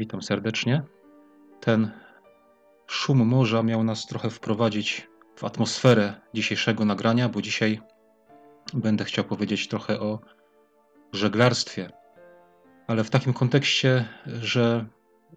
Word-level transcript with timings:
Witam 0.00 0.22
serdecznie. 0.22 0.82
Ten 1.60 1.90
szum 2.86 3.26
morza 3.26 3.62
miał 3.62 3.84
nas 3.84 4.06
trochę 4.06 4.30
wprowadzić 4.30 5.08
w 5.36 5.44
atmosferę 5.44 6.14
dzisiejszego 6.34 6.84
nagrania, 6.84 7.28
bo 7.28 7.42
dzisiaj 7.42 7.80
będę 8.74 9.04
chciał 9.04 9.24
powiedzieć 9.24 9.68
trochę 9.68 10.00
o 10.00 10.18
żeglarstwie, 11.12 11.90
ale 12.86 13.04
w 13.04 13.10
takim 13.10 13.32
kontekście, 13.32 14.04
że 14.26 14.86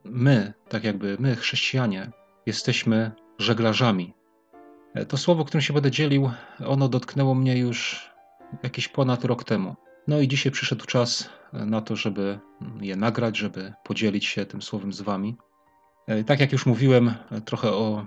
my, 0.04 0.54
tak 0.70 0.84
jakby 0.84 1.18
my, 1.20 1.36
chrześcijanie, 1.36 2.12
jesteśmy 2.46 3.12
żeglarzami. 3.40 4.14
To 5.08 5.18
słowo, 5.18 5.46
którym 5.46 5.62
się 5.62 5.74
będę 5.74 5.92
dzielił, 5.92 6.32
ono 6.66 6.90
dotknęło 6.90 7.36
mnie 7.36 7.58
już 7.58 8.10
jakiś 8.64 8.88
ponad 8.88 9.26
rok 9.26 9.44
temu. 9.44 9.76
No 10.08 10.20
i 10.20 10.28
dzisiaj 10.28 10.52
przyszedł 10.52 10.86
czas 10.86 11.30
na 11.54 11.82
to, 11.82 11.96
żeby 11.96 12.40
je 12.82 12.96
nagrać, 12.96 13.38
żeby 13.38 13.74
podzielić 13.84 14.26
się 14.26 14.46
tym 14.46 14.62
słowem 14.62 14.94
z 14.94 15.02
Wami. 15.02 15.38
E, 16.08 16.24
tak 16.24 16.40
jak 16.40 16.52
już 16.52 16.66
mówiłem, 16.66 17.14
trochę 17.46 17.72
o 17.72 18.06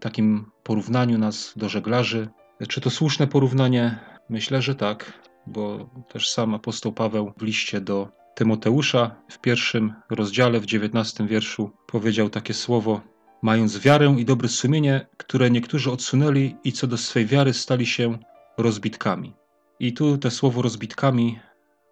takim 0.00 0.50
porównaniu 0.62 1.18
nas 1.18 1.52
do 1.56 1.68
żeglarzy. 1.68 2.28
Czy 2.68 2.80
to 2.80 2.90
słuszne 2.90 3.26
porównanie? 3.26 3.98
Myślę, 4.30 4.62
że 4.62 4.74
tak, 4.74 5.12
bo 5.46 5.90
też 6.08 6.30
sam 6.30 6.54
apostoł 6.54 6.92
Paweł 6.92 7.32
w 7.38 7.42
liście 7.42 7.80
do 7.80 8.08
Tymoteusza 8.34 9.16
w 9.28 9.38
pierwszym 9.40 9.94
rozdziale, 10.10 10.60
w 10.60 10.66
dziewiętnastym 10.66 11.26
wierszu 11.26 11.70
powiedział 11.86 12.30
takie 12.30 12.54
słowo: 12.54 13.00
Mając 13.42 13.78
wiarę 13.78 14.14
i 14.18 14.24
dobre 14.24 14.48
sumienie, 14.48 15.06
które 15.16 15.50
niektórzy 15.50 15.90
odsunęli 15.90 16.56
i 16.64 16.72
co 16.72 16.86
do 16.86 16.96
swej 16.98 17.26
wiary 17.26 17.52
stali 17.52 17.86
się 17.86 18.18
rozbitkami. 18.58 19.34
I 19.80 19.92
tu 19.92 20.18
te 20.18 20.30
słowo 20.30 20.62
rozbitkami 20.62 21.38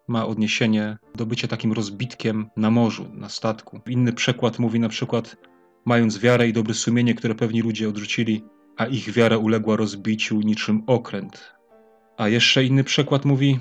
ma 0.08 0.26
odniesienie 0.26 0.98
do 1.14 1.26
bycia 1.26 1.48
takim 1.48 1.72
rozbitkiem 1.72 2.50
na 2.56 2.70
morzu, 2.70 3.08
na 3.14 3.28
statku. 3.28 3.80
Inny 3.86 4.12
przekład 4.12 4.58
mówi 4.58 4.80
na 4.80 4.88
przykład, 4.88 5.36
mając 5.84 6.18
wiarę 6.18 6.48
i 6.48 6.52
dobre 6.52 6.74
sumienie, 6.74 7.14
które 7.14 7.34
pewni 7.34 7.62
ludzie 7.62 7.88
odrzucili, 7.88 8.44
a 8.76 8.86
ich 8.86 9.12
wiara 9.12 9.36
uległa 9.36 9.76
rozbiciu 9.76 10.40
niczym 10.40 10.82
okręt. 10.86 11.54
A 12.16 12.28
jeszcze 12.28 12.64
inny 12.64 12.84
przekład 12.84 13.24
mówi, 13.24 13.58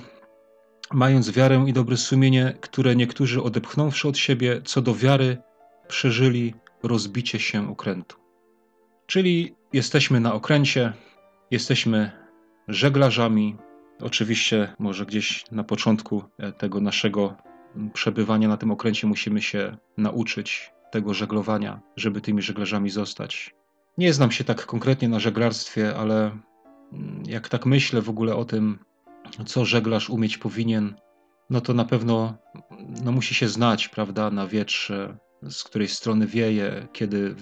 mając 0.93 1.31
wiarę 1.31 1.65
i 1.67 1.73
dobre 1.73 1.97
sumienie, 1.97 2.57
które 2.61 2.95
niektórzy 2.95 3.43
odepchnąwszy 3.43 4.07
od 4.07 4.17
siebie, 4.17 4.61
co 4.65 4.81
do 4.81 4.95
wiary, 4.95 5.37
przeżyli 5.87 6.53
rozbicie 6.83 7.39
się 7.39 7.71
okrętu. 7.71 8.17
Czyli 9.05 9.55
jesteśmy 9.73 10.19
na 10.19 10.33
okręcie, 10.33 10.93
jesteśmy 11.51 12.11
żeglarzami, 12.67 13.57
Oczywiście, 14.03 14.75
może 14.79 15.05
gdzieś 15.05 15.45
na 15.51 15.63
początku 15.63 16.23
e, 16.37 16.51
tego 16.51 16.81
naszego 16.81 17.35
przebywania 17.93 18.47
na 18.47 18.57
tym 18.57 18.71
okręcie 18.71 19.07
musimy 19.07 19.41
się 19.41 19.77
nauczyć 19.97 20.71
tego 20.91 21.13
żeglowania, 21.13 21.81
żeby 21.95 22.21
tymi 22.21 22.41
żeglarzami 22.41 22.89
zostać. 22.89 23.55
Nie 23.97 24.13
znam 24.13 24.31
się 24.31 24.43
tak 24.43 24.65
konkretnie 24.65 25.09
na 25.09 25.19
żeglarstwie, 25.19 25.95
ale 25.95 26.31
mm, 26.93 27.23
jak 27.27 27.49
tak 27.49 27.65
myślę 27.65 28.01
w 28.01 28.09
ogóle 28.09 28.35
o 28.35 28.45
tym, 28.45 28.79
co 29.45 29.65
żeglarz 29.65 30.09
umieć 30.09 30.37
powinien, 30.37 30.95
no 31.49 31.61
to 31.61 31.73
na 31.73 31.85
pewno 31.85 32.37
no 33.03 33.11
musi 33.11 33.35
się 33.35 33.47
znać, 33.47 33.87
prawda, 33.87 34.31
na 34.31 34.47
wietrze, 34.47 35.17
z 35.49 35.63
której 35.63 35.87
strony 35.87 36.27
wieje, 36.27 36.87
kiedy 36.93 37.35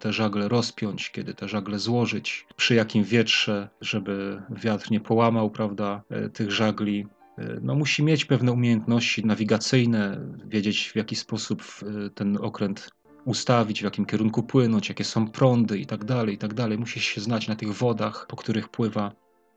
te 0.00 0.12
żagle 0.12 0.48
rozpiąć, 0.48 1.10
kiedy 1.10 1.34
te 1.34 1.48
żagle 1.48 1.78
złożyć, 1.78 2.46
przy 2.56 2.74
jakim 2.74 3.04
wietrze, 3.04 3.68
żeby 3.80 4.42
wiatr 4.50 4.90
nie 4.90 5.00
połamał, 5.00 5.50
prawda, 5.50 6.02
e, 6.10 6.28
tych 6.28 6.52
żagli. 6.52 7.06
E, 7.38 7.58
no, 7.62 7.74
musi 7.74 8.02
mieć 8.02 8.24
pewne 8.24 8.52
umiejętności 8.52 9.26
nawigacyjne, 9.26 10.20
wiedzieć 10.46 10.90
w 10.92 10.96
jaki 10.96 11.16
sposób 11.16 11.62
e, 11.62 12.10
ten 12.10 12.38
okręt 12.40 12.90
ustawić, 13.24 13.80
w 13.80 13.84
jakim 13.84 14.06
kierunku 14.06 14.42
płynąć, 14.42 14.88
jakie 14.88 15.04
są 15.04 15.28
prądy 15.28 15.78
i 15.78 15.86
tak 15.86 16.04
dalej, 16.04 16.34
i 16.34 16.38
tak 16.38 16.54
dalej. 16.54 16.78
Musi 16.78 17.00
się 17.00 17.20
znać 17.20 17.48
na 17.48 17.56
tych 17.56 17.74
wodach, 17.74 18.26
po 18.28 18.36
których 18.36 18.68
pływa. 18.68 19.12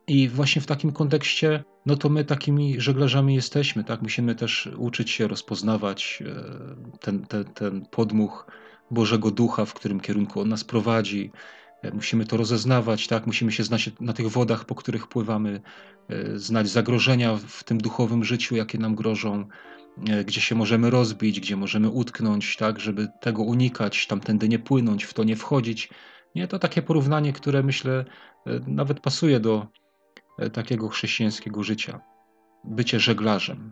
I 0.08 0.30
właśnie 0.30 0.62
w 0.62 0.66
takim 0.66 0.92
kontekście, 0.92 1.64
no 1.86 1.96
to 1.96 2.10
my 2.10 2.26
takimi 2.26 2.82
żeglarzami 2.82 3.36
jesteśmy, 3.36 3.84
tak? 3.84 4.02
Musimy 4.02 4.36
też 4.36 4.70
uczyć 4.78 5.12
się 5.12 5.28
rozpoznawać 5.28 6.24
e, 6.26 7.00
ten, 7.00 7.26
ten, 7.26 7.44
ten 7.44 7.86
podmuch 7.86 8.48
Bożego 8.92 9.32
Ducha, 9.32 9.66
w 9.66 9.74
którym 9.74 10.00
kierunku 10.00 10.42
On 10.42 10.50
nas 10.50 10.64
prowadzi. 10.64 11.32
E, 11.82 11.92
musimy 11.92 12.26
to 12.26 12.38
rozeznawać, 12.38 13.08
tak? 13.08 13.26
Musimy 13.26 13.52
się 13.52 13.64
znać 13.64 13.90
na 14.00 14.14
tych 14.14 14.30
wodach, 14.30 14.66
po 14.66 14.76
których 14.76 15.08
pływamy, 15.08 15.62
e, 16.10 16.40
znać 16.40 16.70
zagrożenia 16.70 17.36
w 17.48 17.64
tym 17.64 17.78
duchowym 17.78 18.24
życiu, 18.24 18.56
jakie 18.56 18.78
nam 18.78 18.96
grożą, 18.96 19.48
gdzie 20.26 20.42
się 20.42 20.56
możemy 20.56 20.90
rozbić, 20.90 21.40
gdzie 21.40 21.56
możemy 21.56 21.90
utknąć, 21.90 22.58
tak? 22.58 22.80
Żeby 22.80 23.08
tego 23.22 23.44
unikać, 23.44 24.08
tamtędy 24.08 24.50
nie 24.50 24.60
płynąć, 24.60 25.04
w 25.04 25.14
to 25.14 25.24
nie 25.24 25.36
wchodzić. 25.36 25.90
Nie, 26.36 26.48
to 26.48 26.60
takie 26.60 26.82
porównanie, 26.82 27.34
które 27.34 27.64
myślę 27.64 28.06
nawet 28.68 29.00
pasuje 29.00 29.40
do, 29.40 29.68
takiego 30.54 30.90
chrześcijańskiego 30.90 31.64
życia 31.64 32.00
bycie 32.64 33.00
żeglarzem. 33.00 33.72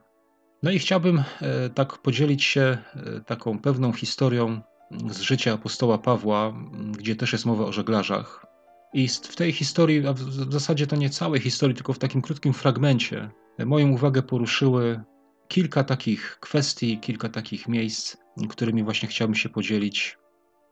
No 0.64 0.72
i 0.72 0.80
chciałbym 0.80 1.24
e, 1.42 1.70
tak 1.70 1.98
podzielić 1.98 2.44
się 2.44 2.62
e, 2.62 3.22
taką 3.26 3.60
pewną 3.60 3.94
historią 3.94 4.62
z 5.10 5.20
życia 5.20 5.54
apostoła 5.54 5.98
Pawła, 5.98 6.54
gdzie 6.98 7.16
też 7.16 7.32
jest 7.34 7.46
mowa 7.46 7.66
o 7.66 7.72
żeglarzach. 7.72 8.46
I 8.94 9.08
w 9.08 9.36
tej 9.36 9.52
historii, 9.52 10.08
a 10.08 10.14
w 10.14 10.52
zasadzie 10.54 10.88
to 10.88 10.96
nie 10.96 11.10
całej 11.10 11.42
historii, 11.42 11.76
tylko 11.76 11.94
w 11.94 12.00
takim 12.00 12.22
krótkim 12.22 12.54
fragmencie, 12.54 13.30
moją 13.66 13.90
uwagę 13.90 14.22
poruszyły 14.22 15.04
kilka 15.48 15.84
takich 15.84 16.38
kwestii, 16.40 17.00
kilka 17.00 17.30
takich 17.30 17.68
miejsc, 17.68 18.18
którymi 18.50 18.84
właśnie 18.84 19.10
chciałbym 19.10 19.36
się 19.36 19.50
podzielić 19.50 20.18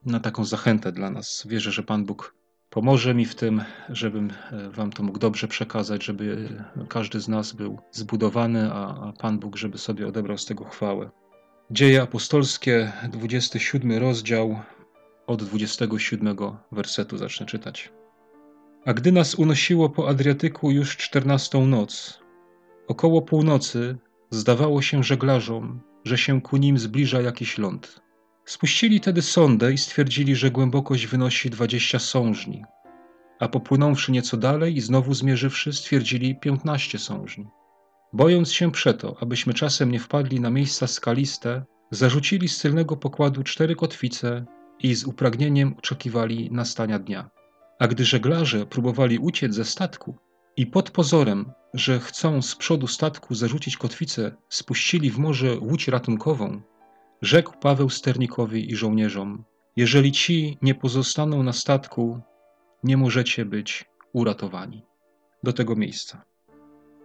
na 0.05 0.19
taką 0.19 0.45
zachętę 0.45 0.91
dla 0.91 1.09
nas. 1.09 1.47
Wierzę, 1.49 1.71
że 1.71 1.83
Pan 1.83 2.05
Bóg 2.05 2.35
pomoże 2.73 3.13
mi 3.13 3.25
w 3.25 3.35
tym, 3.35 3.63
żebym 3.89 4.31
e, 4.51 4.69
Wam 4.69 4.91
to 4.91 5.03
mógł 5.03 5.19
dobrze 5.19 5.47
przekazać, 5.47 6.03
żeby 6.03 6.49
każdy 6.89 7.19
z 7.19 7.27
nas 7.27 7.53
był 7.53 7.79
zbudowany, 7.91 8.71
a, 8.73 9.07
a 9.07 9.13
Pan 9.13 9.39
Bóg, 9.39 9.55
żeby 9.55 9.77
sobie 9.77 10.07
odebrał 10.07 10.37
z 10.37 10.45
tego 10.45 10.65
chwałę. 10.65 11.11
Dzieje 11.71 12.01
apostolskie, 12.01 12.91
27 13.11 13.97
rozdział, 13.97 14.59
od 15.27 15.43
27 15.43 16.37
wersetu 16.71 17.17
zacznę 17.17 17.45
czytać. 17.45 17.91
A 18.85 18.93
gdy 18.93 19.11
nas 19.11 19.35
unosiło 19.35 19.89
po 19.89 20.09
Adriatyku 20.09 20.71
już 20.71 20.97
czternastą 20.97 21.67
noc, 21.67 22.19
około 22.87 23.21
północy 23.21 23.97
zdawało 24.29 24.81
się 24.81 25.03
żeglarzom, 25.03 25.81
że 26.05 26.17
się 26.17 26.41
ku 26.41 26.57
nim 26.57 26.77
zbliża 26.77 27.21
jakiś 27.21 27.57
ląd. 27.57 28.02
Spuścili 28.45 28.99
tedy 29.01 29.21
sondę 29.21 29.73
i 29.73 29.77
stwierdzili, 29.77 30.35
że 30.35 30.51
głębokość 30.51 31.07
wynosi 31.07 31.49
dwadzieścia 31.49 31.99
sążni, 31.99 32.63
a 33.39 33.47
popłynąwszy 33.47 34.11
nieco 34.11 34.37
dalej 34.37 34.75
i 34.77 34.81
znowu 34.81 35.13
zmierzywszy, 35.13 35.73
stwierdzili 35.73 36.39
piętnaście 36.39 36.99
sążni. 36.99 37.47
Bojąc 38.13 38.51
się 38.51 38.71
przeto, 38.71 39.15
abyśmy 39.21 39.53
czasem 39.53 39.91
nie 39.91 39.99
wpadli 39.99 40.39
na 40.39 40.49
miejsca 40.49 40.87
skaliste, 40.87 41.65
zarzucili 41.91 42.49
z 42.49 42.59
tylnego 42.59 42.97
pokładu 42.97 43.43
cztery 43.43 43.75
kotwice 43.75 44.45
i 44.79 44.95
z 44.95 45.03
upragnieniem 45.03 45.75
oczekiwali 45.77 46.49
nastania 46.51 46.99
dnia. 46.99 47.29
A 47.79 47.87
gdy 47.87 48.05
żeglarze 48.05 48.65
próbowali 48.65 49.19
uciec 49.19 49.53
ze 49.53 49.65
statku 49.65 50.17
i 50.57 50.67
pod 50.67 50.91
pozorem, 50.91 51.51
że 51.73 51.99
chcą 51.99 52.41
z 52.41 52.55
przodu 52.55 52.87
statku 52.87 53.35
zarzucić 53.35 53.77
kotwicę, 53.77 54.31
spuścili 54.49 55.11
w 55.11 55.17
morze 55.17 55.57
łódź 55.59 55.87
ratunkową, 55.87 56.61
Rzekł 57.23 57.53
Paweł 57.59 57.89
sternikowi 57.89 58.71
i 58.71 58.75
żołnierzom: 58.75 59.43
Jeżeli 59.75 60.11
ci 60.11 60.57
nie 60.61 60.75
pozostaną 60.75 61.43
na 61.43 61.53
statku, 61.53 62.21
nie 62.83 62.97
możecie 62.97 63.45
być 63.45 63.85
uratowani. 64.13 64.85
Do 65.43 65.53
tego 65.53 65.75
miejsca. 65.75 66.21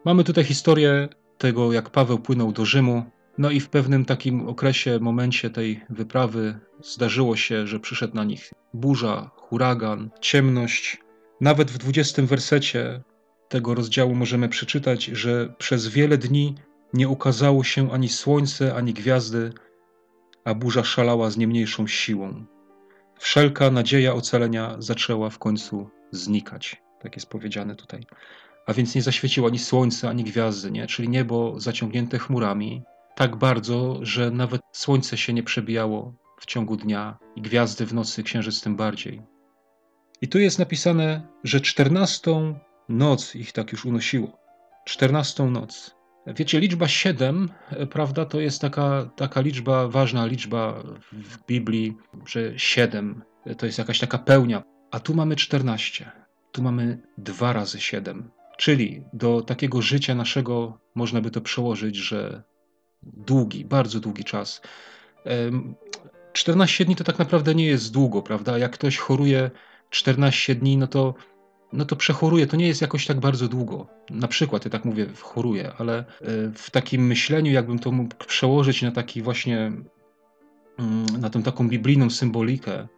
Mamy 0.04 0.24
tutaj 0.24 0.44
historię 0.44 1.08
tego, 1.38 1.72
jak 1.72 1.90
Paweł 1.90 2.18
płynął 2.18 2.52
do 2.52 2.64
Rzymu. 2.64 3.04
No 3.38 3.50
i 3.50 3.60
w 3.60 3.68
pewnym 3.68 4.04
takim 4.04 4.48
okresie, 4.48 4.98
momencie 5.00 5.50
tej 5.50 5.84
wyprawy 5.90 6.60
zdarzyło 6.82 7.36
się, 7.36 7.66
że 7.66 7.80
przyszedł 7.80 8.16
na 8.16 8.24
nich 8.24 8.50
burza, 8.74 9.30
huragan, 9.36 10.10
ciemność. 10.20 10.98
Nawet 11.40 11.70
w 11.70 11.78
20 11.78 12.22
wersecie 12.22 13.02
tego 13.48 13.74
rozdziału 13.74 14.14
możemy 14.14 14.48
przeczytać, 14.48 15.04
że 15.04 15.54
przez 15.58 15.88
wiele 15.88 16.18
dni 16.18 16.54
nie 16.92 17.08
ukazało 17.08 17.64
się 17.64 17.92
ani 17.92 18.08
słońce, 18.08 18.74
ani 18.74 18.94
gwiazdy, 18.94 19.52
a 20.48 20.54
burza 20.54 20.84
szalała 20.84 21.30
z 21.30 21.36
nie 21.36 21.46
mniejszą 21.46 21.86
siłą. 21.86 22.44
Wszelka 23.18 23.70
nadzieja 23.70 24.14
ocalenia 24.14 24.76
zaczęła 24.78 25.30
w 25.30 25.38
końcu 25.38 25.90
znikać. 26.10 26.82
Tak 27.00 27.16
jest 27.16 27.30
powiedziane 27.30 27.76
tutaj. 27.76 28.06
A 28.66 28.72
więc 28.72 28.94
nie 28.94 29.02
zaświeciło 29.02 29.48
ani 29.48 29.58
słońce, 29.58 30.08
ani 30.08 30.24
gwiazdy, 30.24 30.70
nie? 30.70 30.86
czyli 30.86 31.08
niebo 31.08 31.60
zaciągnięte 31.60 32.18
chmurami, 32.18 32.82
tak 33.16 33.36
bardzo, 33.36 33.98
że 34.02 34.30
nawet 34.30 34.60
słońce 34.72 35.16
się 35.16 35.32
nie 35.32 35.42
przebijało 35.42 36.14
w 36.40 36.46
ciągu 36.46 36.76
dnia 36.76 37.18
i 37.36 37.42
gwiazdy 37.42 37.86
w 37.86 37.94
nocy, 37.94 38.22
księżyc 38.22 38.60
tym 38.60 38.76
bardziej. 38.76 39.22
I 40.22 40.28
tu 40.28 40.38
jest 40.38 40.58
napisane, 40.58 41.28
że 41.44 41.60
czternastą 41.60 42.58
noc 42.88 43.34
ich 43.34 43.52
tak 43.52 43.72
już 43.72 43.84
unosiło. 43.84 44.38
Czternastą 44.84 45.50
noc. 45.50 45.97
Wiecie, 46.34 46.60
liczba 46.60 46.88
7, 46.88 47.48
prawda, 47.90 48.24
to 48.24 48.40
jest 48.40 48.60
taka, 48.60 49.10
taka 49.16 49.40
liczba, 49.40 49.88
ważna 49.88 50.26
liczba 50.26 50.82
w 51.12 51.46
Biblii, 51.46 51.96
że 52.26 52.58
7 52.58 53.22
to 53.58 53.66
jest 53.66 53.78
jakaś 53.78 53.98
taka 53.98 54.18
pełnia, 54.18 54.62
a 54.90 55.00
tu 55.00 55.14
mamy 55.14 55.36
14. 55.36 56.10
Tu 56.52 56.62
mamy 56.62 56.98
2 57.18 57.52
razy 57.52 57.80
7. 57.80 58.30
Czyli 58.58 59.02
do 59.12 59.42
takiego 59.42 59.82
życia 59.82 60.14
naszego 60.14 60.78
można 60.94 61.20
by 61.20 61.30
to 61.30 61.40
przełożyć, 61.40 61.96
że 61.96 62.42
długi, 63.02 63.64
bardzo 63.64 64.00
długi 64.00 64.24
czas. 64.24 64.62
14 66.32 66.84
dni 66.84 66.96
to 66.96 67.04
tak 67.04 67.18
naprawdę 67.18 67.54
nie 67.54 67.66
jest 67.66 67.92
długo, 67.92 68.22
prawda? 68.22 68.58
Jak 68.58 68.72
ktoś 68.72 68.96
choruje 68.96 69.50
14 69.90 70.54
dni, 70.54 70.76
no 70.76 70.86
to, 70.86 71.14
no 71.72 71.84
to 71.84 71.96
przechoruje. 71.96 72.46
To 72.46 72.56
nie 72.56 72.68
jest 72.68 72.80
jakoś 72.80 73.06
tak 73.06 73.20
bardzo 73.20 73.48
długo. 73.48 73.86
Na 74.10 74.28
przykład, 74.28 74.64
ja 74.64 74.70
tak 74.70 74.84
mówię, 74.84 75.06
choruje, 75.20 75.72
ale 75.78 75.98
e, 75.98 76.04
w 76.54 76.70
takim 76.70 77.06
myśleniu, 77.06 77.52
jakbym 77.52 77.78
to 77.78 77.92
mógł 77.92 78.14
przełożyć 78.26 78.82
na 78.82 78.90
taki 78.90 79.22
właśnie, 79.22 79.72
mm, 80.78 81.06
na 81.20 81.30
tą 81.30 81.42
taką 81.42 81.68
biblijną 81.68 82.10
symbolikę, 82.10 82.88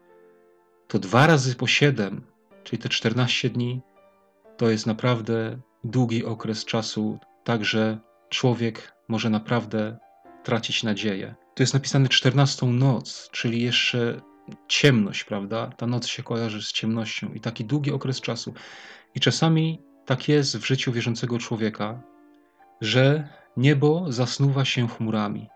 to 0.89 0.99
dwa 0.99 1.27
razy 1.27 1.55
po 1.55 1.67
7, 1.67 2.23
czyli 2.65 2.83
te 2.83 2.89
14 2.89 3.51
dni, 3.51 3.81
to 4.57 4.71
jest 4.71 4.87
naprawdę 4.87 5.59
długi 5.85 6.25
okres 6.25 6.65
czasu, 6.65 7.19
także 7.45 7.99
człowiek 8.29 8.93
może 9.09 9.31
naprawdę 9.31 9.99
tracić 10.43 10.83
nadzieję. 10.83 11.35
To 11.55 11.63
jest 11.63 11.75
napisane 11.75 12.09
14 12.09 12.67
noc, 12.67 13.29
czyli 13.33 13.63
jeszcze 13.63 14.21
ciemność, 14.69 15.25
prawda? 15.25 15.71
Ta 15.77 15.87
noc 15.87 16.07
się 16.07 16.23
kojarzy 16.23 16.63
z 16.63 16.73
ciemnością 16.73 17.33
i 17.35 17.41
taki 17.41 17.65
długi 17.65 17.93
okres 17.93 18.21
czasu. 18.21 18.55
I 19.15 19.21
czasami 19.21 19.83
tak 20.07 20.29
jest 20.29 20.59
w 20.59 20.67
życiu 20.67 20.93
wierzącego 20.93 21.39
człowieka, 21.39 22.03
że 22.81 23.29
niebo 23.57 24.13
zasnuwa 24.13 24.65
się 24.65 24.89
chmurami, 24.89 25.49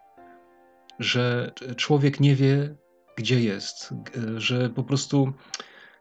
że 0.99 1.52
człowiek 1.76 2.20
nie 2.20 2.35
wie, 2.35 2.75
gdzie 3.17 3.41
jest, 3.41 3.94
że 4.37 4.70
po 4.70 4.82
prostu 4.82 5.32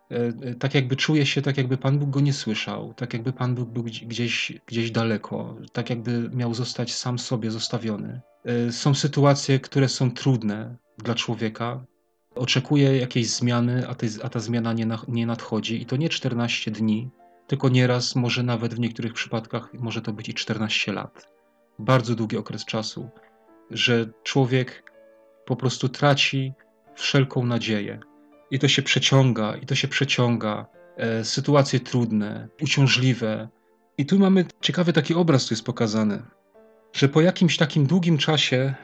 e, 0.09 0.55
tak 0.55 0.75
jakby 0.75 0.95
czuje 0.95 1.25
się, 1.25 1.41
tak 1.41 1.57
jakby 1.57 1.77
Pan 1.77 1.99
Bóg 1.99 2.09
go 2.09 2.19
nie 2.19 2.33
słyszał, 2.33 2.93
tak 2.93 3.13
jakby 3.13 3.33
Pan 3.33 3.55
Bóg 3.55 3.69
był 3.69 3.83
gdzieś, 3.83 4.53
gdzieś 4.65 4.91
daleko, 4.91 5.55
tak 5.73 5.89
jakby 5.89 6.29
miał 6.33 6.53
zostać 6.53 6.93
sam 6.93 7.19
sobie 7.19 7.51
zostawiony. 7.51 8.21
E, 8.45 8.71
są 8.71 8.93
sytuacje, 8.93 9.59
które 9.59 9.89
są 9.89 10.11
trudne 10.11 10.75
dla 10.97 11.15
człowieka, 11.15 11.85
oczekuje 12.35 12.97
jakiejś 12.97 13.29
zmiany, 13.29 13.87
a, 13.87 13.95
a 14.23 14.29
ta 14.29 14.39
zmiana 14.39 14.73
nie, 14.73 14.85
na, 14.85 14.99
nie 15.07 15.25
nadchodzi. 15.25 15.81
I 15.81 15.85
to 15.85 15.95
nie 15.95 16.09
14 16.09 16.71
dni, 16.71 17.09
tylko 17.47 17.69
nieraz, 17.69 18.15
może 18.15 18.43
nawet 18.43 18.73
w 18.73 18.79
niektórych 18.79 19.13
przypadkach, 19.13 19.73
może 19.73 20.01
to 20.01 20.13
być 20.13 20.29
i 20.29 20.33
14 20.33 20.93
lat. 20.93 21.29
Bardzo 21.79 22.15
długi 22.15 22.37
okres 22.37 22.65
czasu, 22.65 23.09
że 23.71 24.09
człowiek 24.23 24.91
po 25.45 25.55
prostu 25.55 25.89
traci 25.89 26.53
wszelką 26.95 27.45
nadzieję. 27.45 27.99
I 28.51 28.59
to 28.59 28.67
się 28.67 28.81
przeciąga, 28.81 29.55
i 29.55 29.65
to 29.65 29.75
się 29.75 29.87
przeciąga. 29.87 30.65
E, 30.97 31.23
sytuacje 31.23 31.79
trudne, 31.79 32.47
uciążliwe. 32.61 33.49
I 33.97 34.05
tu 34.05 34.19
mamy 34.19 34.45
ciekawy 34.61 34.93
taki 34.93 35.15
obraz, 35.15 35.45
tu 35.45 35.53
jest 35.53 35.65
pokazany, 35.65 36.23
że 36.93 37.09
po 37.09 37.21
jakimś 37.21 37.57
takim 37.57 37.85
długim 37.85 38.17
czasie 38.17 38.75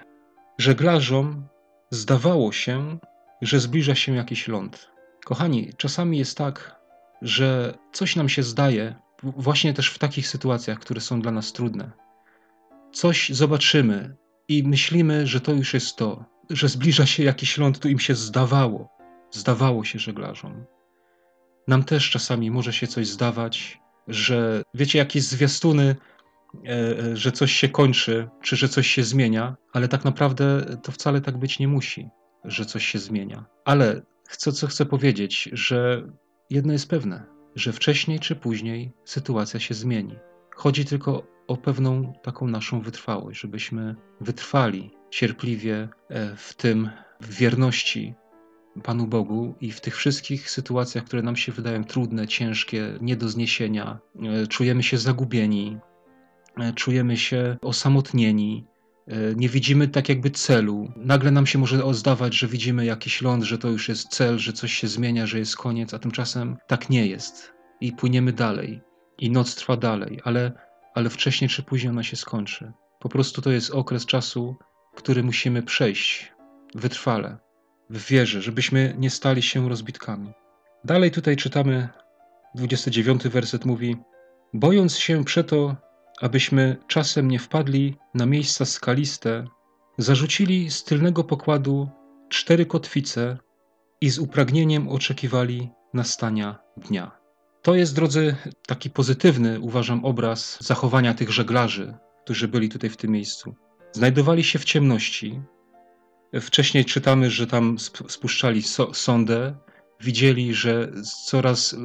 żeglarzom 0.57 1.48
zdawało 1.92 2.51
się, 2.51 2.98
że 3.41 3.59
zbliża 3.59 3.95
się 3.95 4.15
jakiś 4.15 4.47
ląd. 4.47 4.91
Kochani, 5.25 5.74
czasami 5.77 6.18
jest 6.18 6.38
tak, 6.38 6.75
że 7.21 7.77
coś 7.91 8.15
nam 8.15 8.30
się 8.30 8.44
zdaje, 8.44 8.95
właśnie 9.24 9.74
też 9.74 9.89
w 9.89 10.00
takich 10.00 10.27
sytuacjach, 10.27 10.80
które 10.80 11.01
są 11.01 11.21
dla 11.21 11.31
nas 11.31 11.53
trudne. 11.53 11.91
Coś 12.91 13.30
zobaczymy 13.30 14.15
i 14.47 14.63
myślimy, 14.63 15.27
że 15.27 15.41
to 15.41 15.51
już 15.51 15.74
jest 15.74 15.95
to, 15.95 16.25
że 16.50 16.69
zbliża 16.69 17.06
się 17.06 17.24
jakiś 17.24 17.57
ląd, 17.57 17.80
tu 17.80 17.89
im 17.89 18.00
się 18.00 18.15
zdawało. 18.15 18.89
Zdawało 19.31 19.83
się 19.83 20.00
żeglarzom. 20.00 20.65
Nam 21.68 21.83
też 21.83 22.09
czasami 22.09 22.51
może 22.51 22.74
się 22.74 22.88
coś 22.88 23.07
zdawać, 23.07 23.80
że 24.07 24.63
wiecie, 24.74 25.00
jakieś 25.00 25.24
zwiastuny, 25.24 25.95
e, 26.65 26.69
e, 26.69 27.18
że 27.18 27.31
coś 27.31 27.51
się 27.51 27.69
kończy, 27.69 28.30
czy 28.41 28.56
że 28.56 28.69
coś 28.69 28.88
się 28.88 29.03
zmienia, 29.03 29.56
ale 29.74 29.88
tak 29.88 30.06
naprawdę 30.06 30.77
to 30.83 30.91
wcale 30.91 31.21
tak 31.21 31.38
być 31.38 31.59
nie 31.59 31.68
musi 31.68 32.09
że 32.45 32.65
coś 32.65 32.86
się 32.86 33.00
zmienia. 33.00 33.45
Ale 33.65 34.01
chcę, 34.27 34.51
co 34.51 34.68
chcę 34.68 34.86
powiedzieć, 34.86 35.50
że 35.53 36.07
jedno 36.50 36.74
jest 36.74 36.89
pewne, 36.89 37.25
że 37.56 37.74
wcześniej 37.74 38.19
czy 38.19 38.36
później 38.36 38.94
sytuacja 39.06 39.59
się 39.59 39.74
zmieni. 39.74 40.15
Chodzi 40.56 40.86
tylko 40.86 41.27
o 41.47 41.57
pewną 41.57 42.13
taką 42.24 42.47
naszą 42.47 42.81
wytrwałość, 42.81 43.41
żebyśmy 43.41 43.95
wytrwali 44.21 44.91
cierpliwie 45.09 45.89
e, 46.09 46.36
w 46.36 46.53
tym, 46.53 46.89
w 47.21 47.36
wierności 47.36 48.15
Panu 48.83 49.07
Bogu 49.07 49.56
i 49.62 49.71
w 49.71 49.81
tych 49.81 49.97
wszystkich 49.97 50.50
sytuacjach, 50.50 51.03
które 51.03 51.21
nam 51.21 51.36
się 51.36 51.51
wydają 51.51 51.83
trudne, 51.83 52.27
ciężkie, 52.27 52.97
nie 53.01 53.15
do 53.15 53.30
zniesienia, 53.30 54.00
e, 54.15 54.47
czujemy 54.47 54.83
się 54.83 54.97
zagubieni, 54.97 55.77
e, 56.57 56.74
czujemy 56.74 57.18
się 57.18 57.57
osamotnieni, 57.62 58.65
nie 59.36 59.50
widzimy 59.50 59.88
tak 59.88 60.10
jakby 60.10 60.32
celu. 60.32 60.92
Nagle 60.96 61.32
nam 61.32 61.48
się 61.48 61.60
może 61.60 61.94
zdawać, 61.94 62.36
że 62.38 62.48
widzimy 62.48 62.86
jakiś 62.86 63.22
ląd, 63.22 63.44
że 63.44 63.58
to 63.58 63.68
już 63.70 63.90
jest 63.90 64.08
cel, 64.08 64.40
że 64.40 64.54
coś 64.54 64.74
się 64.74 64.88
zmienia, 64.88 65.28
że 65.28 65.40
jest 65.40 65.56
koniec, 65.56 65.94
a 65.94 66.00
tymczasem 66.00 66.58
tak 66.68 66.90
nie 66.90 67.08
jest. 67.08 67.54
I 67.82 67.92
płyniemy 67.92 68.34
dalej. 68.34 68.82
I 69.18 69.32
noc 69.32 69.56
trwa 69.56 69.78
dalej, 69.78 70.20
ale, 70.24 70.52
ale 70.94 71.10
wcześniej 71.10 71.50
czy 71.50 71.64
później 71.64 71.90
ona 71.90 72.04
się 72.04 72.16
skończy. 72.16 72.72
Po 73.00 73.10
prostu 73.10 73.42
to 73.42 73.52
jest 73.52 73.72
okres 73.72 74.06
czasu, 74.06 74.56
który 74.96 75.24
musimy 75.24 75.64
przejść 75.64 76.34
wytrwale, 76.76 77.38
w 77.90 78.08
wierze, 78.08 78.42
żebyśmy 78.42 78.96
nie 78.98 79.10
stali 79.10 79.42
się 79.42 79.70
rozbitkami. 79.70 80.34
Dalej 80.84 81.12
tutaj 81.12 81.36
czytamy, 81.36 81.90
29 82.56 83.24
werset 83.24 83.66
mówi: 83.66 83.98
Bojąc 84.54 84.98
się 84.98 85.26
przeto, 85.26 85.76
abyśmy 86.21 86.77
czasem 86.88 87.27
nie 87.27 87.39
wpadli 87.39 87.95
na 88.13 88.25
miejsca 88.25 88.66
skaliste, 88.66 89.45
zarzucili 89.98 90.71
z 90.71 90.83
tylnego 90.83 91.24
pokładu 91.24 91.89
cztery 92.30 92.66
kotwice 92.66 93.38
i 94.01 94.10
z 94.10 94.20
upragnieniem 94.20 94.89
oczekiwali 94.89 95.70
nastania 95.94 96.60
dnia. 96.77 97.12
To 97.62 97.75
jest, 97.75 97.96
drodzy, 97.96 98.36
taki 98.67 98.89
pozytywny, 98.89 99.60
uważam, 99.60 100.05
obraz 100.05 100.58
zachowania 100.62 101.13
tych 101.13 101.32
żeglarzy, 101.32 101.94
którzy 102.24 102.48
byli 102.48 102.70
tutaj 102.70 102.89
w 102.89 102.98
tym 102.98 103.12
miejscu. 103.12 103.55
Znajdowali 103.91 104.44
się 104.44 104.60
w 104.60 104.65
ciemności. 104.65 105.41
Wcześniej 106.41 106.86
czytamy, 106.86 107.29
że 107.29 107.48
tam 107.48 107.77
spuszczali 108.08 108.63
so 108.63 108.94
sondę, 108.94 109.55
widzieli, 110.00 110.53
że 110.53 110.91
coraz 111.27 111.75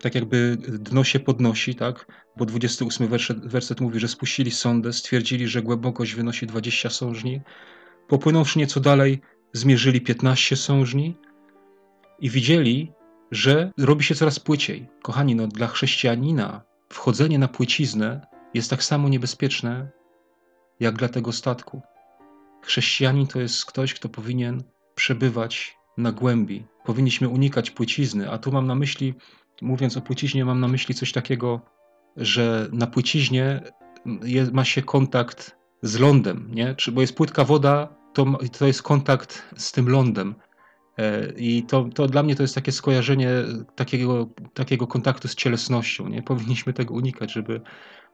tak 0.00 0.14
jakby 0.14 0.56
dno 0.60 1.04
się 1.04 1.20
podnosi, 1.20 1.74
tak? 1.74 2.06
Bo 2.36 2.44
28 2.46 3.08
werset, 3.08 3.46
werset 3.46 3.80
mówi, 3.80 4.00
że 4.00 4.08
spuścili 4.08 4.50
sondę, 4.50 4.92
stwierdzili, 4.92 5.48
że 5.48 5.62
głębokość 5.62 6.14
wynosi 6.14 6.46
20 6.46 6.90
sążni. 6.90 7.40
Popłynąwszy 8.08 8.58
nieco 8.58 8.80
dalej, 8.80 9.20
zmierzyli 9.52 10.00
15 10.00 10.56
sążni 10.56 11.18
i 12.20 12.30
widzieli, 12.30 12.92
że 13.30 13.72
robi 13.78 14.04
się 14.04 14.14
coraz 14.14 14.40
płyciej. 14.40 14.88
Kochani, 15.02 15.34
no 15.34 15.46
dla 15.46 15.66
chrześcijanina 15.66 16.62
wchodzenie 16.88 17.38
na 17.38 17.48
płyciznę 17.48 18.26
jest 18.54 18.70
tak 18.70 18.82
samo 18.82 19.08
niebezpieczne, 19.08 19.90
jak 20.80 20.94
dla 20.94 21.08
tego 21.08 21.32
statku. 21.32 21.82
Chrześcijanin 22.62 23.26
to 23.26 23.40
jest 23.40 23.64
ktoś, 23.64 23.94
kto 23.94 24.08
powinien 24.08 24.62
przebywać 24.94 25.76
na 25.98 26.12
głębi. 26.12 26.64
Powinniśmy 26.84 27.28
unikać 27.28 27.70
płycizny, 27.70 28.30
a 28.30 28.38
tu 28.38 28.52
mam 28.52 28.66
na 28.66 28.74
myśli, 28.74 29.14
mówiąc 29.62 29.96
o 29.96 30.00
płyciźnie, 30.00 30.44
mam 30.44 30.60
na 30.60 30.68
myśli 30.68 30.94
coś 30.94 31.12
takiego, 31.12 31.60
że 32.16 32.68
na 32.72 32.86
płyciźnie 32.86 33.60
jest, 34.22 34.52
ma 34.52 34.64
się 34.64 34.82
kontakt 34.82 35.56
z 35.82 35.98
lądem, 35.98 36.50
nie? 36.54 36.74
Czy, 36.74 36.92
bo 36.92 37.00
jest 37.00 37.16
płytka 37.16 37.44
woda, 37.44 37.88
to, 38.12 38.38
to 38.58 38.66
jest 38.66 38.82
kontakt 38.82 39.54
z 39.56 39.72
tym 39.72 39.88
lądem. 39.88 40.34
E, 40.98 41.32
I 41.36 41.62
to, 41.62 41.84
to 41.94 42.06
dla 42.06 42.22
mnie 42.22 42.36
to 42.36 42.42
jest 42.42 42.54
takie 42.54 42.72
skojarzenie 42.72 43.30
takiego, 43.74 44.28
takiego 44.54 44.86
kontaktu 44.86 45.28
z 45.28 45.34
cielesnością. 45.34 46.08
Nie? 46.08 46.22
Powinniśmy 46.22 46.72
tego 46.72 46.94
unikać, 46.94 47.32
żeby, 47.32 47.60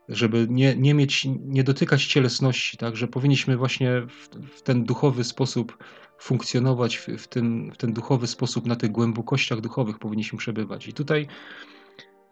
żeby 0.08 0.46
nie, 0.50 0.76
nie 0.76 0.94
mieć, 0.94 1.26
nie 1.40 1.64
dotykać 1.64 2.06
cielesności, 2.06 2.76
tak? 2.76 2.96
że 2.96 3.08
powinniśmy 3.08 3.56
właśnie 3.56 3.90
w, 4.00 4.28
w 4.56 4.62
ten 4.62 4.84
duchowy 4.84 5.24
sposób 5.24 5.84
funkcjonować, 6.18 6.96
w, 6.96 7.06
w, 7.06 7.28
ten, 7.28 7.70
w 7.72 7.76
ten 7.76 7.92
duchowy 7.92 8.26
sposób, 8.26 8.66
na 8.66 8.76
tych 8.76 8.90
głębokościach 8.90 9.60
duchowych 9.60 9.98
powinniśmy 9.98 10.38
przebywać. 10.38 10.88
I 10.88 10.92
tutaj 10.92 11.26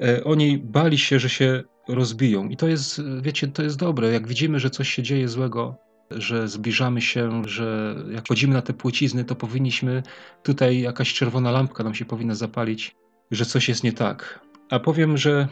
e, 0.00 0.24
oni 0.24 0.58
bali 0.58 0.98
się, 0.98 1.18
że 1.18 1.28
się 1.28 1.62
rozbiją. 1.88 2.48
I 2.48 2.56
to 2.56 2.68
jest, 2.68 3.02
wiecie, 3.20 3.48
to 3.48 3.62
jest 3.62 3.78
dobre. 3.78 4.12
Jak 4.12 4.28
widzimy, 4.28 4.60
że 4.60 4.70
coś 4.70 4.88
się 4.88 5.02
dzieje 5.02 5.28
złego, 5.28 5.76
że 6.10 6.48
zbliżamy 6.48 7.00
się, 7.00 7.42
że 7.46 7.96
jak 8.10 8.28
chodzimy 8.28 8.54
na 8.54 8.62
te 8.62 8.72
płcizny, 8.72 9.24
to 9.24 9.34
powinniśmy 9.34 10.02
tutaj 10.42 10.80
jakaś 10.80 11.14
czerwona 11.14 11.50
lampka 11.50 11.84
nam 11.84 11.94
się 11.94 12.04
powinna 12.04 12.34
zapalić, 12.34 12.96
że 13.30 13.44
coś 13.44 13.68
jest 13.68 13.84
nie 13.84 13.92
tak. 13.92 14.40
A 14.70 14.80
powiem, 14.80 15.16
że 15.16 15.48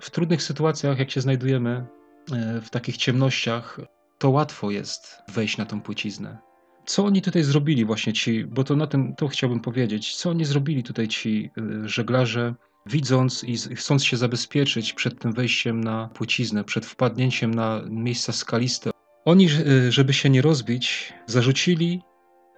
w 0.00 0.10
trudnych 0.10 0.42
sytuacjach, 0.42 0.98
jak 0.98 1.10
się 1.10 1.20
znajdujemy, 1.20 1.86
e, 2.32 2.60
w 2.60 2.70
takich 2.70 2.96
ciemnościach, 2.96 3.80
to 4.18 4.30
łatwo 4.30 4.70
jest 4.70 5.18
wejść 5.28 5.56
na 5.56 5.66
tą 5.66 5.80
płciznę. 5.80 6.38
Co 6.86 7.04
oni 7.04 7.22
tutaj 7.22 7.42
zrobili 7.42 7.84
właśnie 7.84 8.12
ci, 8.12 8.44
bo 8.44 8.64
to 8.64 8.76
na 8.76 8.86
tym 8.86 9.14
to 9.14 9.28
chciałbym 9.28 9.60
powiedzieć, 9.60 10.16
co 10.16 10.30
oni 10.30 10.44
zrobili 10.44 10.82
tutaj 10.82 11.08
ci 11.08 11.50
e, 11.58 11.88
żeglarze, 11.88 12.54
widząc 12.86 13.44
i 13.44 13.56
chcąc 13.56 14.04
się 14.04 14.16
zabezpieczyć 14.16 14.92
przed 14.92 15.20
tym 15.20 15.32
wejściem 15.32 15.84
na 15.84 16.08
płciznę, 16.08 16.64
przed 16.64 16.86
wpadnięciem 16.86 17.54
na 17.54 17.82
miejsca 17.88 18.32
skaliste. 18.32 18.90
Oni, 19.24 19.46
e, 19.46 19.92
żeby 19.92 20.12
się 20.12 20.30
nie 20.30 20.42
rozbić, 20.42 21.12
zarzucili 21.26 22.02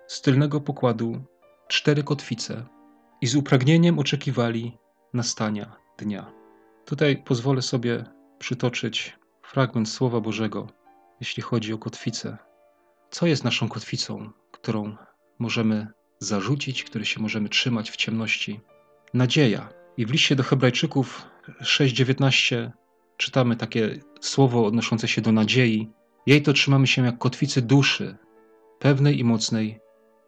z 0.06 0.20
tylnego 0.20 0.60
pokładu 0.60 1.24
cztery 1.68 2.02
kotwice 2.02 2.66
i 3.20 3.26
z 3.26 3.36
upragnieniem 3.36 3.98
oczekiwali 3.98 4.78
nastania 5.14 5.76
dnia. 5.98 6.41
Tutaj 6.84 7.22
pozwolę 7.24 7.62
sobie 7.62 8.04
przytoczyć 8.38 9.16
fragment 9.42 9.88
Słowa 9.88 10.20
Bożego, 10.20 10.68
jeśli 11.20 11.42
chodzi 11.42 11.72
o 11.72 11.78
kotwicę. 11.78 12.38
Co 13.10 13.26
jest 13.26 13.44
naszą 13.44 13.68
kotwicą, 13.68 14.30
którą 14.50 14.96
możemy 15.38 15.86
zarzucić, 16.18 16.84
której 16.84 17.06
się 17.06 17.20
możemy 17.20 17.48
trzymać 17.48 17.90
w 17.90 17.96
ciemności? 17.96 18.60
Nadzieja. 19.14 19.68
I 19.96 20.06
w 20.06 20.10
liście 20.10 20.36
do 20.36 20.42
Hebrajczyków 20.42 21.22
6:19 21.60 22.70
czytamy 23.16 23.56
takie 23.56 23.98
słowo 24.20 24.66
odnoszące 24.66 25.08
się 25.08 25.22
do 25.22 25.32
nadziei. 25.32 25.90
Jej 26.26 26.42
to 26.42 26.52
trzymamy 26.52 26.86
się 26.86 27.04
jak 27.04 27.18
kotwicy 27.18 27.62
duszy, 27.62 28.16
pewnej 28.78 29.18
i 29.18 29.24
mocnej, 29.24 29.80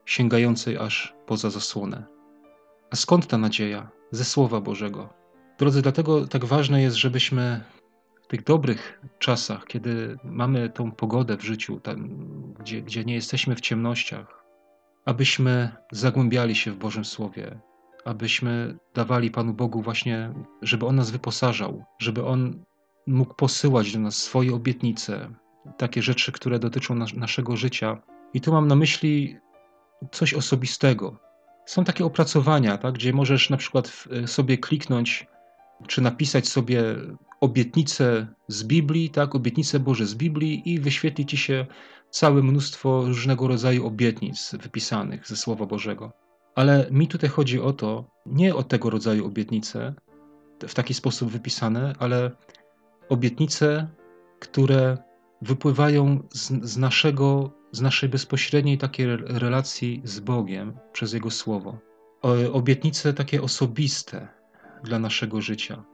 sięgającej 0.07 0.77
aż 0.77 1.15
poza 1.27 1.51
zasłonę. 1.51 2.07
A 2.91 2.97
skąd 2.97 3.27
ta 3.27 3.39
nadzieja? 3.39 3.91
Ze 4.11 4.25
Słowa 4.25 4.61
Bożego. 4.61 5.24
Drodzy, 5.59 5.83
dlatego 5.83 6.27
tak 6.27 6.45
ważne 6.45 6.83
jest, 6.83 6.97
żebyśmy 6.97 7.65
w 8.23 8.27
tych 8.27 8.45
dobrych 8.45 9.01
czasach, 9.19 9.65
kiedy 9.67 10.19
mamy 10.25 10.71
tą 10.71 10.93
pogodę 10.93 11.37
w 11.37 11.45
życiu, 11.45 11.81
tam, 11.81 12.09
gdzie, 12.61 12.83
gdzie 12.83 13.05
nie 13.05 13.15
jesteśmy 13.15 13.55
w 13.55 13.61
ciemnościach, 13.61 14.45
abyśmy 15.05 15.71
zagłębiali 15.93 16.55
się 16.55 16.73
w 16.73 16.77
Bożym 16.77 17.05
Słowie, 17.05 17.61
abyśmy 18.05 18.77
dawali 18.95 19.31
Panu 19.31 19.55
Bogu 19.55 19.83
właśnie, 19.83 20.33
żeby 20.63 20.87
On 20.87 20.97
nas 20.97 21.11
wyposażał, 21.11 21.85
żeby 21.99 22.25
On 22.25 22.65
mógł 23.07 23.35
posyłać 23.35 23.93
do 23.93 23.99
nas 23.99 24.17
swoje 24.17 24.55
obietnice, 24.55 25.35
takie 25.79 26.03
rzeczy, 26.03 26.33
które 26.33 26.59
dotyczą 26.59 26.95
nas, 26.95 27.15
naszego 27.15 27.57
życia. 27.57 28.03
I 28.35 28.41
tu 28.41 28.53
mam 28.53 28.69
na 28.69 28.77
myśli 28.77 29.37
coś 30.13 30.35
osobistego. 30.35 31.19
Są 31.67 31.85
takie 31.85 32.05
opracowania, 32.05 32.79
tak, 32.79 32.95
gdzie 32.95 33.13
możesz 33.13 33.51
na 33.51 33.57
przykład 33.57 34.05
sobie 34.27 34.59
kliknąć 34.59 35.27
czy 35.87 36.01
napisać 36.01 36.49
sobie 36.49 36.83
obietnicę 37.41 38.27
z 38.49 38.65
Biblii, 38.65 39.11
tak, 39.11 39.35
obietnicę 39.35 39.81
Boże 39.81 40.07
z 40.07 40.15
Biblii 40.15 40.73
i 40.73 40.81
wyświetli 40.81 41.27
ci 41.27 41.37
się 41.37 41.67
całe 42.11 42.43
mnóstwo 42.43 43.05
różnego 43.07 43.49
rodzaju 43.49 43.87
obietnic 43.87 44.55
wypisanych 44.63 45.29
ze 45.29 45.37
Słowa 45.37 45.67
Bożego. 45.67 46.13
Ale 46.55 46.87
mi 46.91 47.09
tutaj 47.09 47.31
chodzi 47.31 47.61
o 47.61 47.73
to, 47.73 48.11
nie 48.27 48.55
o 48.55 48.63
tego 48.63 48.91
rodzaju 48.91 49.27
obietnice, 49.27 49.95
w 50.69 50.75
taki 50.75 50.95
sposób 50.95 51.31
wypisane, 51.31 51.95
ale 51.99 52.31
obietnice, 53.09 53.89
które 54.41 54.99
wypływają 55.43 56.29
z, 56.33 56.53
z, 56.63 56.77
naszego, 56.77 57.51
z 57.73 57.81
naszej 57.81 58.09
bezpośredniej 58.09 58.79
takiej 58.79 59.07
relacji 59.17 60.03
z 60.05 60.21
Bogiem 60.21 60.79
przez 60.93 61.13
Jego 61.13 61.31
Słowo. 61.31 61.79
Obietnice 62.53 63.15
takie 63.15 63.43
osobiste, 63.43 64.29
dla 64.85 64.99
naszego 64.99 65.41
życia. 65.41 65.85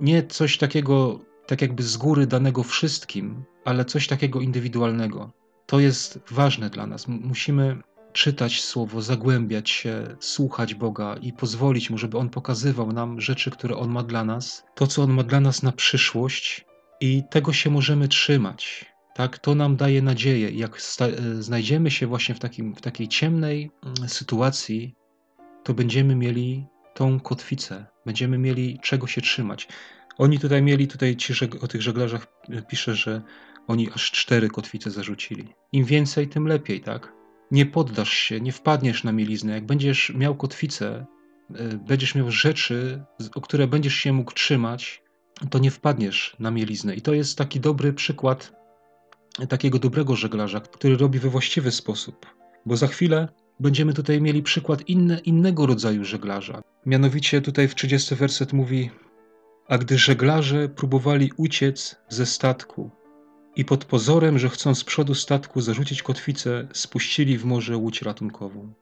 Nie 0.00 0.26
coś 0.26 0.58
takiego, 0.58 1.20
tak 1.46 1.62
jakby 1.62 1.82
z 1.82 1.96
góry 1.96 2.26
danego 2.26 2.62
wszystkim, 2.62 3.44
ale 3.64 3.84
coś 3.84 4.06
takiego 4.06 4.40
indywidualnego. 4.40 5.32
To 5.66 5.80
jest 5.80 6.20
ważne 6.30 6.70
dla 6.70 6.86
nas. 6.86 7.08
Musimy 7.08 7.76
czytać 8.12 8.62
Słowo, 8.62 9.02
zagłębiać 9.02 9.70
się, 9.70 10.16
słuchać 10.20 10.74
Boga 10.74 11.16
i 11.16 11.32
pozwolić 11.32 11.90
Mu, 11.90 11.98
żeby 11.98 12.18
On 12.18 12.30
pokazywał 12.30 12.92
nam 12.92 13.20
rzeczy, 13.20 13.50
które 13.50 13.76
On 13.76 13.90
ma 13.90 14.02
dla 14.02 14.24
nas, 14.24 14.64
to, 14.74 14.86
co 14.86 15.02
On 15.02 15.12
ma 15.12 15.22
dla 15.22 15.40
nas 15.40 15.62
na 15.62 15.72
przyszłość, 15.72 16.64
i 17.00 17.22
tego 17.30 17.52
się 17.52 17.70
możemy 17.70 18.08
trzymać. 18.08 18.86
Tak, 19.14 19.38
to 19.38 19.54
nam 19.54 19.76
daje 19.76 20.02
nadzieję. 20.02 20.50
Jak 20.50 20.82
znajdziemy 21.38 21.90
się 21.90 22.06
właśnie 22.06 22.34
w, 22.34 22.38
takim, 22.38 22.74
w 22.74 22.80
takiej 22.80 23.08
ciemnej 23.08 23.70
mm, 23.82 24.08
sytuacji, 24.08 24.94
to 25.64 25.74
będziemy 25.74 26.16
mieli 26.16 26.66
tą 26.94 27.20
kotwicę, 27.20 27.86
będziemy 28.06 28.38
mieli 28.38 28.78
czego 28.82 29.06
się 29.06 29.20
trzymać. 29.20 29.68
Oni 30.18 30.38
tutaj 30.38 30.62
mieli, 30.62 30.88
tutaj 30.88 31.16
ci, 31.16 31.34
o 31.60 31.68
tych 31.68 31.82
żeglarzach 31.82 32.26
pisze, 32.68 32.94
że 32.94 33.22
oni 33.66 33.90
aż 33.94 34.10
cztery 34.10 34.48
kotwice 34.48 34.90
zarzucili. 34.90 35.54
Im 35.72 35.84
więcej, 35.84 36.28
tym 36.28 36.46
lepiej, 36.46 36.80
tak? 36.80 37.12
Nie 37.50 37.66
poddasz 37.66 38.12
się, 38.12 38.40
nie 38.40 38.52
wpadniesz 38.52 39.04
na 39.04 39.12
mieliznę. 39.12 39.52
Jak 39.52 39.66
będziesz 39.66 40.12
miał 40.14 40.34
kotwicę, 40.34 41.06
e, 41.54 41.68
będziesz 41.76 42.14
miał 42.14 42.30
rzeczy, 42.30 43.02
o 43.34 43.40
które 43.40 43.66
będziesz 43.66 43.94
się 43.94 44.12
mógł 44.12 44.32
trzymać, 44.32 45.02
to 45.50 45.58
nie 45.58 45.70
wpadniesz 45.70 46.36
na 46.38 46.50
mieliznę. 46.50 46.94
I 46.94 47.00
to 47.00 47.14
jest 47.14 47.38
taki 47.38 47.60
dobry 47.60 47.92
przykład 47.92 48.52
takiego 49.48 49.78
dobrego 49.78 50.16
żeglarza, 50.16 50.60
który 50.60 50.96
robi 50.96 51.18
we 51.18 51.28
właściwy 51.28 51.70
sposób. 51.70 52.26
Bo 52.66 52.76
za 52.76 52.86
chwilę 52.86 53.28
będziemy 53.60 53.92
tutaj 53.92 54.20
mieli 54.20 54.42
przykład 54.42 54.88
inne, 54.88 55.18
innego 55.18 55.66
rodzaju 55.66 56.04
żeglarza. 56.04 56.62
Mianowicie 56.86 57.40
tutaj 57.40 57.68
w 57.68 57.74
30 57.74 58.14
werset 58.14 58.52
mówi: 58.52 58.90
A 59.68 59.78
gdy 59.78 59.98
żeglarze 59.98 60.68
próbowali 60.68 61.32
uciec 61.36 61.96
ze 62.08 62.26
statku 62.26 62.90
i 63.56 63.64
pod 63.64 63.84
pozorem, 63.84 64.38
że 64.38 64.48
chcą 64.48 64.74
z 64.74 64.84
przodu 64.84 65.14
statku 65.14 65.60
zarzucić 65.60 66.02
kotwicę, 66.02 66.68
spuścili 66.72 67.38
w 67.38 67.44
morze 67.44 67.76
łódź 67.76 68.02
ratunkową. 68.02 68.72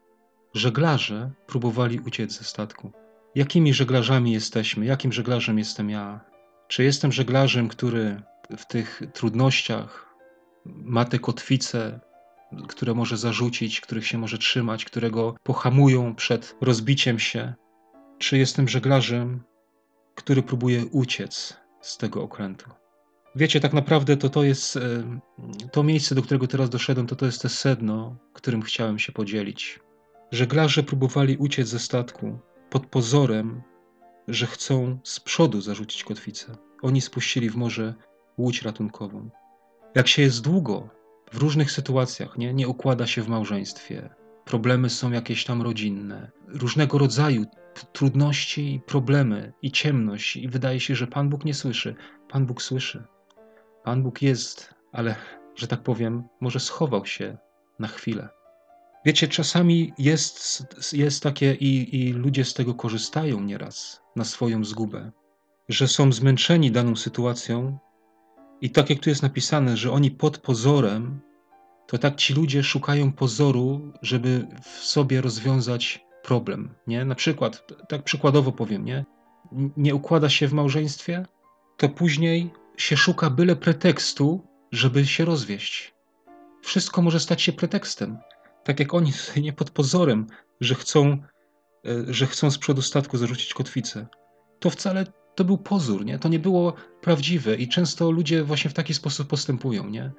Żeglarze 0.55 1.31
próbowali 1.47 2.01
uciec 2.01 2.39
ze 2.39 2.45
statku. 2.45 2.93
Jakimi 3.35 3.75
żeglarzami 3.75 4.33
jesteśmy? 4.33 4.87
Jakim 4.87 5.13
żeglarzem 5.13 5.59
jestem 5.59 5.91
ja? 5.91 6.21
Czy 6.69 6.85
jestem 6.85 7.13
żeglarzem, 7.13 7.69
który 7.69 8.23
w 8.59 8.67
tych 8.67 9.03
trudnościach 9.13 10.15
ma 10.65 11.05
te 11.05 11.19
kotwice, 11.19 12.01
które 12.69 12.95
może 12.95 13.17
zarzucić, 13.17 13.81
których 13.81 14.07
się 14.07 14.19
może 14.19 14.39
trzymać, 14.39 14.85
którego 14.85 15.37
pohamują 15.43 16.15
przed 16.15 16.57
rozbiciem 16.61 17.19
się? 17.19 17.55
Czy 18.19 18.39
jestem 18.39 18.69
żeglarzem, 18.69 19.45
który 20.15 20.43
próbuje 20.43 20.87
uciec 20.87 21.57
z 21.81 21.97
tego 21.97 22.23
okrętu? 22.23 22.71
Wiecie, 23.37 23.61
tak 23.61 23.73
naprawdę 23.73 24.17
to 24.17 24.29
to 24.29 24.43
jest 24.45 24.77
e, 24.77 24.81
to 25.73 25.83
miejsce, 25.83 26.15
do 26.15 26.23
którego 26.23 26.47
teraz 26.47 26.71
doszedłem, 26.71 27.07
to 27.07 27.17
to 27.17 27.27
jest 27.27 27.43
te 27.43 27.49
sedno, 27.49 28.17
którym 28.33 28.63
chciałem 28.63 28.99
się 28.99 29.13
podzielić. 29.13 29.81
Żeglarze 30.33 30.83
próbowali 30.83 31.37
uciec 31.37 31.69
ze 31.69 31.79
statku 31.79 32.39
pod 32.71 32.87
pozorem, 32.87 33.63
że 34.29 34.47
chcą 34.47 34.99
z 35.05 35.21
przodu 35.21 35.61
zarzucić 35.61 36.05
kotwicę. 36.05 36.57
Oni 36.83 37.01
spuścili 37.01 37.51
w 37.51 37.57
morze 37.57 37.95
łódź 38.39 38.63
ratunkową. 38.63 39.31
Jak 39.95 40.09
się 40.09 40.23
jest 40.23 40.41
długo 40.41 40.98
w 41.33 41.37
różnych 41.37 41.71
sytuacjach, 41.71 42.39
nie, 42.39 42.55
nie 42.55 42.69
układa 42.69 43.07
się 43.07 43.23
w 43.23 43.29
małżeństwie, 43.29 44.11
problemy 44.45 44.91
są 44.91 45.11
jakieś 45.11 45.45
tam 45.45 45.63
rodzinne, 45.63 46.31
różnego 46.47 46.99
rodzaju 46.99 47.45
trudności 47.93 48.75
i 48.75 48.81
problemy 48.81 49.53
i 49.63 49.73
ciemność, 49.73 50.37
i 50.37 50.49
wydaje 50.49 50.81
się, 50.81 50.95
że 50.95 51.07
Pan 51.07 51.29
Bóg 51.29 51.45
nie 51.45 51.55
słyszy. 51.55 51.95
Pan 52.29 52.47
Bóg 52.47 52.63
słyszy. 52.63 53.05
Pan 53.85 54.03
Bóg 54.03 54.23
jest, 54.23 54.75
ale, 54.93 55.15
że 55.57 55.67
tak 55.67 55.83
powiem, 55.83 56.25
może 56.41 56.61
schował 56.61 57.07
się 57.07 57.39
na 57.79 57.89
chwilę. 57.89 58.29
Wiecie, 59.05 59.29
czasami 59.29 59.93
jest, 59.99 60.63
jest 60.93 61.23
takie 61.23 61.55
i, 61.55 62.01
i 62.01 62.13
ludzie 62.13 62.45
z 62.45 62.55
tego 62.55 62.75
korzystają 62.75 63.41
nieraz 63.41 64.03
na 64.17 64.25
swoją 64.25 64.65
zgubę, 64.65 65.13
że 65.69 65.89
są 65.89 66.13
zmęczeni 66.13 66.71
daną 66.71 66.97
sytuacją 66.97 67.79
i 68.61 68.71
tak 68.71 68.91
jak 68.91 68.99
tu 68.99 69.11
jest 69.11 69.23
napisane, 69.23 69.77
że 69.77 69.93
oni 69.93 70.11
pod 70.11 70.39
pozorem, 70.39 71.21
to 71.87 71.99
tak 71.99 72.17
ci 72.17 72.35
ludzie 72.35 72.63
szukają 72.63 73.13
pozoru, 73.13 73.93
żeby 74.03 74.47
w 74.63 74.85
sobie 74.85 75.21
rozwiązać 75.21 76.05
problem, 76.23 76.75
nie? 76.87 77.05
Na 77.05 77.15
przykład, 77.15 77.67
tak 77.89 78.03
przykładowo 78.03 78.53
powiem, 78.53 78.85
nie? 78.85 79.05
Nie 79.77 79.95
układa 79.95 80.29
się 80.29 80.49
w 80.49 80.53
małżeństwie, 80.53 81.27
to 81.77 81.89
później 81.89 82.51
się 82.77 82.97
szuka 82.97 83.31
byle 83.31 83.57
pretekstu, 83.57 84.47
żeby 84.73 85.07
się 85.07 85.25
rozwieść. 85.25 85.95
Wszystko 86.63 87.03
może 87.03 87.21
stać 87.21 87.43
się 87.43 87.53
pretekstem. 87.53 88.19
Tak 88.65 88.81
jak 88.81 88.95
oni 88.95 89.13
nie 89.37 89.53
pod 89.53 89.71
pozorem, 89.71 90.27
że 90.61 90.75
chcą, 90.75 91.05
e, 91.09 91.19
że 92.09 92.27
chcą 92.27 92.51
z 92.51 92.59
przodu 92.59 92.83
statku 92.83 93.19
zarzucić 93.19 93.55
kotwicę. 93.55 94.07
To 94.61 94.71
wcale 94.71 95.05
to 95.39 95.45
był 95.45 95.59
pozór, 95.59 96.05
nie? 96.05 96.19
To 96.19 96.29
nie 96.29 96.39
było 96.39 96.73
prawdziwe 97.01 97.57
i 97.57 97.69
często 97.69 98.11
ludzie 98.11 98.45
właśnie 98.45 98.71
w 98.71 98.75
taki 98.75 98.95
sposób 98.95 99.29
postępują, 99.29 99.89
nie? 99.89 100.13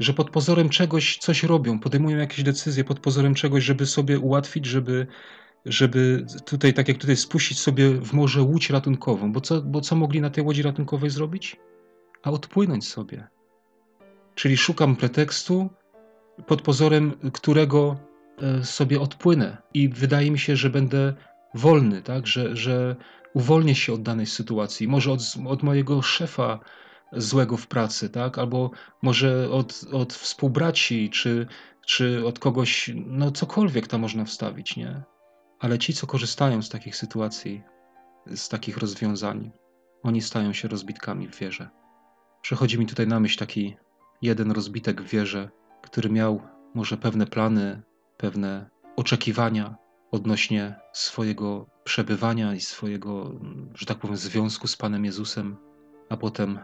Że 0.00 0.14
pod 0.14 0.30
pozorem 0.30 0.68
czegoś 0.68 1.18
coś 1.18 1.42
robią, 1.42 1.80
podejmują 1.80 2.16
jakieś 2.16 2.42
decyzje 2.42 2.84
pod 2.84 3.00
pozorem 3.00 3.34
czegoś, 3.34 3.64
żeby 3.64 3.86
sobie 3.86 4.18
ułatwić, 4.18 4.66
żeby, 4.66 5.06
żeby 5.64 6.26
tutaj, 6.44 6.74
tak 6.74 6.88
jak 6.88 6.98
tutaj, 6.98 7.16
spuścić 7.16 7.58
sobie 7.60 7.90
w 7.90 8.12
morze 8.12 8.42
łódź 8.42 8.70
ratunkową. 8.70 9.32
Bo 9.32 9.40
co, 9.40 9.62
bo 9.62 9.80
co 9.80 9.96
mogli 9.96 10.20
na 10.20 10.30
tej 10.30 10.44
łodzi 10.44 10.62
ratunkowej 10.62 11.10
zrobić? 11.10 11.56
a 12.22 12.30
odpłynąć 12.30 12.88
sobie. 12.88 13.28
Czyli 14.34 14.56
szukam 14.56 14.96
pretekstu, 14.96 15.70
pod 16.46 16.62
pozorem 16.62 17.12
którego 17.32 17.96
e, 18.42 18.64
sobie 18.64 19.00
odpłynę 19.00 19.56
i 19.74 19.88
wydaje 19.88 20.30
mi 20.30 20.38
się, 20.38 20.56
że 20.56 20.70
będę 20.70 21.14
wolny, 21.54 22.02
tak? 22.02 22.26
że, 22.26 22.56
że 22.56 22.96
uwolnię 23.38 23.74
się 23.74 23.92
od 23.92 24.02
danej 24.02 24.26
sytuacji, 24.26 24.88
może 24.88 25.12
od, 25.12 25.20
od 25.46 25.62
mojego 25.62 26.02
szefa 26.02 26.60
złego 27.12 27.56
w 27.56 27.66
pracy, 27.66 28.10
tak? 28.10 28.38
albo 28.38 28.70
może 29.02 29.50
od, 29.50 29.84
od 29.92 30.12
współbraci, 30.12 31.10
czy, 31.10 31.46
czy 31.86 32.26
od 32.26 32.38
kogoś, 32.38 32.90
no 33.06 33.30
cokolwiek 33.30 33.86
tam 33.86 34.00
można 34.00 34.24
wstawić, 34.24 34.76
nie? 34.76 35.02
Ale 35.60 35.78
ci, 35.78 35.92
co 35.94 36.06
korzystają 36.06 36.62
z 36.62 36.68
takich 36.68 36.96
sytuacji, 36.96 37.62
z 38.26 38.48
takich 38.48 38.78
rozwiązań, 38.78 39.50
oni 40.02 40.20
stają 40.22 40.52
się 40.52 40.68
rozbitkami 40.68 41.28
w 41.28 41.38
wierze. 41.38 41.68
Przychodzi 42.42 42.78
mi 42.78 42.86
tutaj 42.86 43.06
na 43.06 43.20
myśl 43.20 43.38
taki 43.38 43.76
jeden 44.22 44.50
rozbitek 44.50 45.02
w 45.02 45.10
wierze, 45.10 45.50
który 45.82 46.10
miał 46.10 46.42
może 46.74 46.96
pewne 46.96 47.26
plany, 47.26 47.82
pewne 48.16 48.70
oczekiwania 48.96 49.76
odnośnie 50.10 50.74
swojego 50.92 51.66
przebywania 51.84 52.54
i 52.54 52.60
swojego, 52.60 53.40
że 53.74 53.86
tak 53.86 53.98
powiem, 53.98 54.16
związku 54.16 54.66
z 54.66 54.76
Panem 54.76 55.04
Jezusem, 55.04 55.56
a 56.08 56.16
potem, 56.16 56.58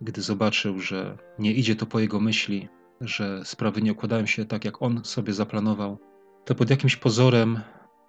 gdy 0.00 0.22
zobaczył, 0.22 0.80
że 0.80 1.18
nie 1.38 1.52
idzie 1.52 1.76
to 1.76 1.86
po 1.86 2.00
jego 2.00 2.20
myśli, 2.20 2.68
że 3.00 3.44
sprawy 3.44 3.82
nie 3.82 3.92
układają 3.92 4.26
się 4.26 4.44
tak, 4.44 4.64
jak 4.64 4.82
on 4.82 5.04
sobie 5.04 5.32
zaplanował, 5.32 5.98
to 6.44 6.54
pod 6.54 6.70
jakimś 6.70 6.96
pozorem 6.96 7.60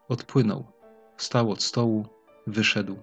odpłynął. 0.09 0.71
Wstał 1.17 1.51
od 1.51 1.63
stołu, 1.63 2.07
wyszedł, 2.47 2.97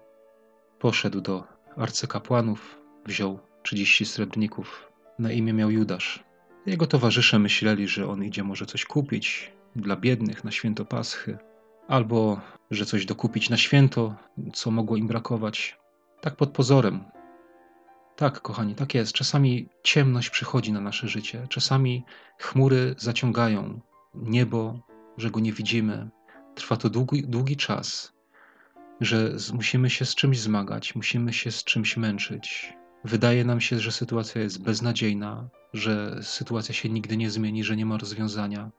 poszedł 0.78 1.20
do 1.20 1.44
arcykapłanów, 1.76 2.78
wziął 3.06 3.38
30 3.62 4.04
srebrników. 4.04 4.92
Na 5.18 5.32
imię 5.32 5.52
miał 5.52 5.70
Judasz. 5.70 6.24
Jego 6.66 6.86
towarzysze 6.86 7.38
myśleli, 7.38 7.88
że 7.88 8.08
on 8.08 8.24
idzie 8.24 8.44
może 8.44 8.66
coś 8.66 8.84
kupić 8.84 9.52
dla 9.76 9.96
biednych 9.96 10.44
na 10.44 10.50
święto 10.50 10.84
Paschy, 10.84 11.38
albo 11.88 12.40
że 12.70 12.86
coś 12.86 13.06
dokupić 13.06 13.50
na 13.50 13.56
święto, 13.56 14.14
co 14.52 14.70
mogło 14.70 14.96
im 14.96 15.06
brakować. 15.06 15.78
Tak 16.20 16.36
pod 16.36 16.50
pozorem. 16.50 17.04
Tak, 18.16 18.42
kochani, 18.42 18.74
tak 18.74 18.94
jest. 18.94 19.12
Czasami 19.12 19.68
ciemność 19.82 20.30
przychodzi 20.30 20.72
na 20.72 20.80
nasze 20.80 21.08
życie, 21.08 21.46
czasami 21.48 22.04
chmury 22.38 22.94
zaciągają 22.98 23.80
niebo, 24.14 24.78
że 25.16 25.30
go 25.30 25.40
nie 25.40 25.52
widzimy. 25.52 26.08
Trwa 26.54 26.76
to 26.76 26.90
długi, 26.90 27.22
długi 27.22 27.56
czas, 27.56 28.12
że 29.00 29.36
musimy 29.54 29.90
się 29.90 30.04
z 30.04 30.14
czymś 30.14 30.40
zmagać, 30.40 30.94
musimy 30.94 31.32
się 31.32 31.50
z 31.50 31.64
czymś 31.64 31.96
męczyć. 31.96 32.72
Wydaje 33.04 33.44
nam 33.44 33.60
się, 33.60 33.78
że 33.78 33.92
sytuacja 33.92 34.42
jest 34.42 34.62
beznadziejna, 34.62 35.48
że 35.72 36.18
sytuacja 36.22 36.74
się 36.74 36.88
nigdy 36.88 37.16
nie 37.16 37.30
zmieni, 37.30 37.64
że 37.64 37.76
nie 37.76 37.86
ma 37.86 37.98
rozwiązania, 37.98 38.70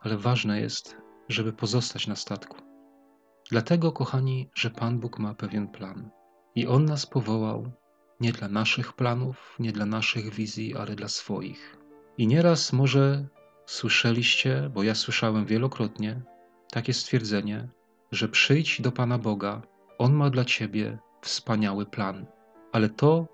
ale 0.00 0.16
ważne 0.16 0.60
jest, 0.60 0.96
żeby 1.28 1.52
pozostać 1.52 2.06
na 2.06 2.16
statku. 2.16 2.56
Dlatego, 3.50 3.92
kochani, 3.92 4.50
że 4.54 4.70
Pan 4.70 5.00
Bóg 5.00 5.18
ma 5.18 5.34
pewien 5.34 5.68
plan 5.68 6.10
i 6.54 6.66
On 6.66 6.84
nas 6.84 7.06
powołał 7.06 7.72
nie 8.20 8.32
dla 8.32 8.48
naszych 8.48 8.92
planów, 8.92 9.56
nie 9.58 9.72
dla 9.72 9.86
naszych 9.86 10.34
wizji, 10.34 10.76
ale 10.76 10.94
dla 10.94 11.08
swoich. 11.08 11.76
I 12.18 12.26
nieraz 12.26 12.72
może 12.72 13.26
słyszeliście, 13.66 14.70
bo 14.74 14.82
ja 14.82 14.94
słyszałem 14.94 15.46
wielokrotnie 15.46 16.22
takie 16.70 16.94
stwierdzenie, 16.94 17.68
że 18.12 18.28
przyjdź 18.28 18.80
do 18.80 18.92
Pana 18.92 19.18
Boga, 19.18 19.62
On 19.98 20.14
ma 20.14 20.30
dla 20.30 20.44
ciebie 20.44 20.98
wspaniały 21.22 21.86
plan. 21.86 22.26
Ale 22.72 22.88
to, 22.88 23.28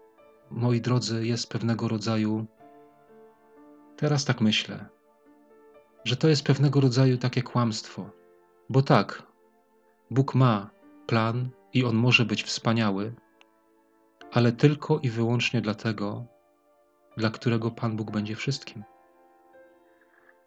moi 0.51 0.81
drodzy, 0.81 1.27
jest 1.27 1.51
pewnego 1.51 1.89
rodzaju. 1.89 2.47
Teraz 3.97 4.25
tak 4.25 4.41
myślę, 4.41 4.87
że 6.05 6.17
to 6.17 6.29
jest 6.29 6.45
pewnego 6.45 6.81
rodzaju 6.81 7.19
takie 7.19 7.43
kłamstwo. 7.43 8.11
Bo 8.69 8.83
tak, 8.83 9.23
Bóg 10.11 10.35
ma 10.35 10.71
plan 11.07 11.51
i 11.73 11.85
on 11.85 11.97
może 11.97 12.25
być 12.25 12.43
wspaniały, 12.43 13.15
ale 14.33 14.53
tylko 14.53 14.99
i 14.99 15.11
wyłącznie 15.11 15.61
dlatego, 15.61 16.25
dla 17.17 17.31
którego 17.31 17.71
Pan 17.71 17.97
Bóg 17.97 18.11
będzie 18.11 18.37
wszystkim. 18.37 18.85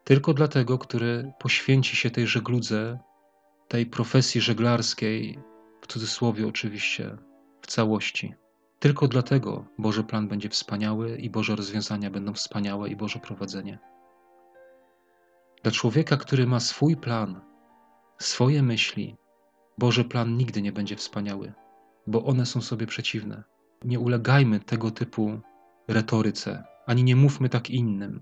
Tylko 0.04 0.34
dlatego, 0.34 0.78
który 0.78 1.32
poświęci 1.40 1.96
się 1.96 2.10
tej 2.10 2.28
żegludze, 2.28 3.00
tej 3.68 3.86
profesji 3.86 4.42
żeglarskiej, 4.42 5.40
w 5.82 5.88
cudzysłowie 5.88 6.48
oczywiście, 6.48 7.18
w 7.62 7.68
całości. 7.68 8.34
Tylko 8.80 9.08
dlatego 9.08 9.66
Boży 9.78 10.04
plan 10.04 10.28
będzie 10.28 10.50
wspaniały 10.50 11.18
i 11.18 11.30
Boże 11.30 11.56
rozwiązania 11.56 12.10
będą 12.12 12.34
wspaniałe 12.34 12.90
i 12.90 12.96
Boże 12.96 13.20
prowadzenie. 13.20 13.80
Dla 15.68 15.72
człowieka, 15.72 16.18
który 16.18 16.48
ma 16.48 16.60
swój 16.60 16.96
plan, 16.96 17.42
swoje 18.20 18.64
myśli, 18.64 19.16
Boży 19.78 20.06
plan 20.06 20.38
nigdy 20.38 20.62
nie 20.62 20.72
będzie 20.72 20.96
wspaniały, 20.96 21.54
bo 22.08 22.26
one 22.26 22.46
są 22.46 22.62
sobie 22.62 22.88
przeciwne. 22.88 23.44
Nie 23.86 24.00
ulegajmy 24.00 24.60
tego 24.60 24.92
typu 24.92 25.40
retoryce, 25.88 26.64
ani 26.86 27.04
nie 27.04 27.16
mówmy 27.16 27.50
tak 27.50 27.70
innym. 27.70 28.22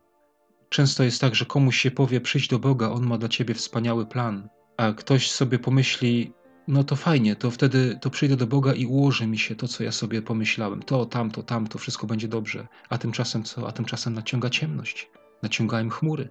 Często 0.69 1.03
jest 1.03 1.21
tak, 1.21 1.35
że 1.35 1.45
komuś 1.45 1.77
się 1.77 1.91
powie: 1.91 2.21
przyjdź 2.21 2.47
do 2.47 2.59
Boga, 2.59 2.89
on 2.89 3.07
ma 3.07 3.17
dla 3.17 3.29
ciebie 3.29 3.53
wspaniały 3.53 4.05
plan, 4.05 4.49
a 4.77 4.91
ktoś 4.93 5.31
sobie 5.31 5.59
pomyśli: 5.59 6.33
no 6.67 6.83
to 6.83 6.95
fajnie, 6.95 7.35
to 7.35 7.51
wtedy 7.51 7.97
to 8.01 8.09
przyjdę 8.09 8.35
do 8.35 8.47
Boga 8.47 8.73
i 8.73 8.85
ułoży 8.85 9.27
mi 9.27 9.37
się 9.37 9.55
to, 9.55 9.67
co 9.67 9.83
ja 9.83 9.91
sobie 9.91 10.21
pomyślałem. 10.21 10.83
To, 10.83 11.05
tamto, 11.05 11.43
tamto, 11.43 11.79
wszystko 11.79 12.07
będzie 12.07 12.27
dobrze. 12.27 12.67
A 12.89 12.97
tymczasem 12.97 13.43
co? 13.43 13.67
A 13.67 13.71
tymczasem 13.71 14.13
naciąga 14.13 14.49
ciemność, 14.49 15.09
naciągają 15.43 15.89
chmury. 15.89 16.29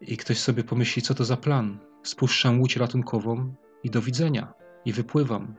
I 0.00 0.16
ktoś 0.16 0.38
sobie 0.38 0.64
pomyśli, 0.64 1.02
co 1.02 1.14
to 1.14 1.24
za 1.24 1.36
plan. 1.36 1.78
Spuszczam 2.02 2.60
łódź 2.60 2.76
ratunkową 2.76 3.54
i 3.84 3.90
do 3.90 4.02
widzenia. 4.02 4.52
I 4.84 4.92
wypływam. 4.92 5.54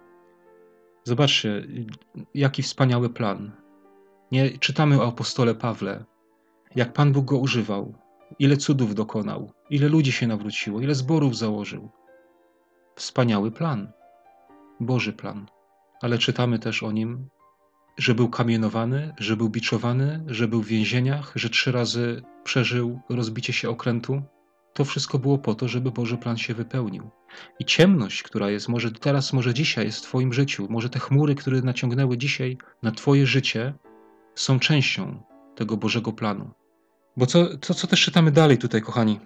Zobaczcie, 1.04 1.68
jaki 2.34 2.64
wspaniały 2.64 3.10
plan. 3.10 3.52
Nie 4.32 4.58
czytamy 4.58 5.02
o 5.02 5.08
apostole 5.08 5.56
Pawle, 5.56 6.06
jak 6.76 6.94
Pan 6.94 7.12
Bóg 7.12 7.26
go 7.26 7.38
używał, 7.38 7.94
ile 8.40 8.58
cudów 8.58 8.96
dokonał, 8.96 9.52
ile 9.70 9.90
ludzi 9.90 10.12
się 10.12 10.28
nawróciło, 10.28 10.82
ile 10.82 10.96
zborów 10.96 11.38
założył. 11.38 11.90
Wspaniały 12.96 13.52
plan. 13.52 13.92
Boży 14.80 15.14
plan. 15.14 15.46
Ale 16.02 16.18
czytamy 16.18 16.60
też 16.60 16.84
o 16.84 16.92
nim, 16.92 17.30
że 18.02 18.16
był 18.16 18.30
kamienowany, 18.30 19.14
że 19.20 19.38
był 19.38 19.50
biczowany, 19.50 20.24
że 20.28 20.48
był 20.48 20.62
w 20.62 20.68
więzieniach, 20.68 21.32
że 21.36 21.50
trzy 21.50 21.72
razy 21.72 22.22
przeżył 22.44 23.00
rozbicie 23.10 23.54
się 23.54 23.70
okrętu. 23.70 24.22
To 24.74 24.86
wszystko 24.86 25.20
było 25.20 25.38
po 25.38 25.56
to, 25.56 25.68
żeby 25.68 25.92
Boży 25.92 26.18
plan 26.18 26.38
się 26.38 26.54
wypełnił. 26.54 27.10
I 27.60 27.66
ciemność, 27.66 28.24
która 28.24 28.50
jest, 28.50 28.70
może 28.70 28.92
teraz, 28.92 29.34
może 29.34 29.54
dzisiaj 29.54 29.86
jest 29.86 30.00
w 30.00 30.02
Twoim 30.02 30.34
życiu, 30.34 30.68
może 30.70 30.90
te 30.90 31.00
chmury, 31.00 31.36
które 31.36 31.62
naciągnęły 31.62 32.18
dzisiaj 32.18 32.58
na 32.84 32.92
Twoje 32.92 33.26
życie, 33.26 33.74
są 34.36 34.60
częścią 34.60 35.24
tego 35.56 35.78
Bożego 35.78 36.14
planu. 36.14 36.52
Bo 37.18 37.26
co, 37.26 37.58
co, 37.58 37.74
co 37.74 37.88
też 37.88 38.02
czytamy 38.02 38.32
dalej 38.32 38.58
tutaj, 38.58 38.82
kochani? 38.82 39.20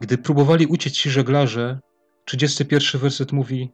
Gdy 0.00 0.18
próbowali 0.18 0.66
uciec 0.66 0.92
ci 0.92 1.10
żeglarze, 1.10 1.78
31 2.24 3.00
werset 3.00 3.32
mówi: 3.32 3.70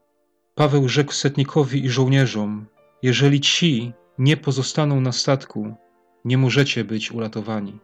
Paweł 0.55 0.89
rzekł 0.89 1.13
setnikowi 1.13 1.85
i 1.85 1.91
żołnierzom: 1.91 2.67
Jeżeli 3.03 3.41
ci 3.41 3.93
nie 4.19 4.37
pozostaną 4.37 5.01
na 5.01 5.13
statku, 5.13 5.75
nie 6.25 6.39
możecie 6.39 6.85
być 6.85 7.13
uratowani. 7.13 7.79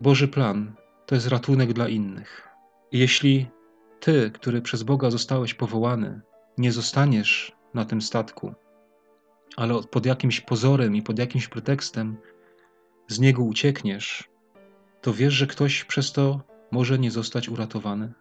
Boży 0.00 0.28
plan 0.28 0.74
to 1.06 1.14
jest 1.14 1.28
ratunek 1.28 1.72
dla 1.72 1.88
innych. 1.88 2.48
Jeśli 2.92 3.46
ty, 4.00 4.30
który 4.34 4.62
przez 4.62 4.82
Boga 4.82 5.10
zostałeś 5.10 5.54
powołany, 5.54 6.20
nie 6.58 6.72
zostaniesz 6.72 7.52
na 7.74 7.84
tym 7.84 8.02
statku, 8.02 8.54
ale 9.56 9.82
pod 9.82 10.06
jakimś 10.06 10.40
pozorem 10.40 10.96
i 10.96 11.02
pod 11.02 11.18
jakimś 11.18 11.48
pretekstem 11.48 12.16
z 13.08 13.18
niego 13.18 13.42
uciekniesz, 13.42 14.28
to 15.00 15.12
wiesz, 15.12 15.34
że 15.34 15.46
ktoś 15.46 15.84
przez 15.84 16.12
to 16.12 16.40
może 16.70 16.98
nie 16.98 17.10
zostać 17.10 17.48
uratowany. 17.48 18.12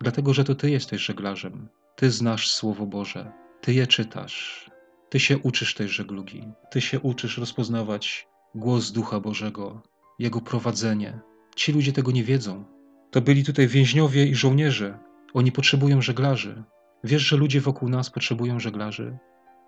Dlatego, 0.00 0.34
że 0.34 0.44
to 0.44 0.54
ty 0.54 0.70
jesteś 0.70 1.02
żeglarzem. 1.02 1.68
Ty 1.96 2.10
znasz 2.10 2.50
Słowo 2.50 2.86
Boże, 2.86 3.32
ty 3.60 3.74
je 3.74 3.86
czytasz, 3.86 4.70
ty 5.08 5.20
się 5.20 5.38
uczysz 5.38 5.74
tej 5.74 5.88
żeglugi, 5.88 6.52
ty 6.70 6.80
się 6.80 7.00
uczysz 7.00 7.38
rozpoznawać 7.38 8.28
głos 8.54 8.92
Ducha 8.92 9.20
Bożego, 9.20 9.82
Jego 10.18 10.40
prowadzenie. 10.40 11.20
Ci 11.56 11.72
ludzie 11.72 11.92
tego 11.92 12.10
nie 12.12 12.24
wiedzą. 12.24 12.64
To 13.10 13.20
byli 13.20 13.44
tutaj 13.44 13.68
więźniowie 13.68 14.26
i 14.26 14.34
żołnierze. 14.34 14.98
Oni 15.34 15.52
potrzebują 15.52 16.02
żeglarzy. 16.02 16.62
Wiesz, 17.04 17.22
że 17.22 17.36
ludzie 17.36 17.60
wokół 17.60 17.88
nas 17.88 18.10
potrzebują 18.10 18.60
żeglarzy. 18.60 19.18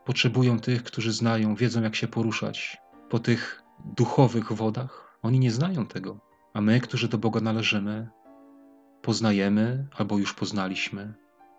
Potrzebują 0.05 0.61
tych, 0.61 0.83
którzy 0.83 1.13
znają, 1.13 1.55
wiedzą, 1.55 1.83
jak 1.83 1.97
się 1.97 2.09
poruszać 2.09 2.77
po 3.11 3.19
tych 3.19 3.63
duchowych 3.97 4.53
wodach. 4.53 5.19
Oni 5.23 5.39
nie 5.39 5.51
znają 5.51 5.87
tego. 5.87 6.21
A 6.55 6.61
my, 6.61 6.81
którzy 6.81 7.09
do 7.09 7.19
Boga 7.19 7.41
należymy, 7.41 8.09
poznajemy 9.03 9.87
albo 9.97 10.19
już 10.19 10.35
poznaliśmy. 10.35 11.15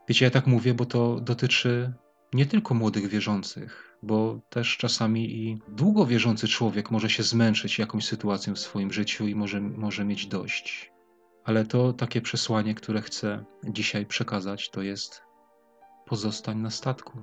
Wiecie, 0.08 0.26
ja 0.26 0.32
tak 0.32 0.48
mówię, 0.48 0.74
bo 0.74 0.86
to 0.86 1.20
dotyczy 1.20 1.94
nie 2.34 2.46
tylko 2.46 2.74
młodych 2.74 3.08
wierzących, 3.08 3.98
bo 4.04 4.40
też 4.50 4.78
czasami 4.78 5.36
i 5.36 5.62
długo 5.68 6.06
wierzący 6.06 6.48
człowiek 6.48 6.92
może 6.92 7.10
się 7.10 7.24
zmęczyć 7.24 7.80
jakąś 7.80 8.06
sytuacją 8.06 8.56
w 8.56 8.60
swoim 8.60 8.94
życiu 8.94 9.28
i 9.28 9.36
może, 9.36 9.62
może 9.62 10.06
mieć 10.06 10.28
dość. 10.28 10.92
Ale 11.44 11.66
to 11.66 11.94
takie 11.94 12.22
przesłanie, 12.22 12.76
które 12.76 13.02
chcę 13.02 13.46
dzisiaj 13.70 14.06
przekazać, 14.06 14.70
to 14.70 14.82
jest 14.82 15.22
pozostań 16.06 16.58
na 16.58 16.70
statku. 16.70 17.22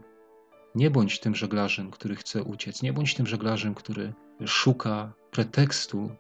Nie 0.75 0.91
bądź 0.91 1.21
tym 1.21 1.35
żeglarzem, 1.35 1.91
który 1.91 2.17
chce 2.17 2.43
uciec. 2.43 2.83
Nie 2.83 2.93
bądź 2.93 3.15
tym 3.15 3.27
żeglarzem, 3.27 3.75
który 3.75 4.15
szuka 4.47 5.13
pretekstu, 5.31 6.11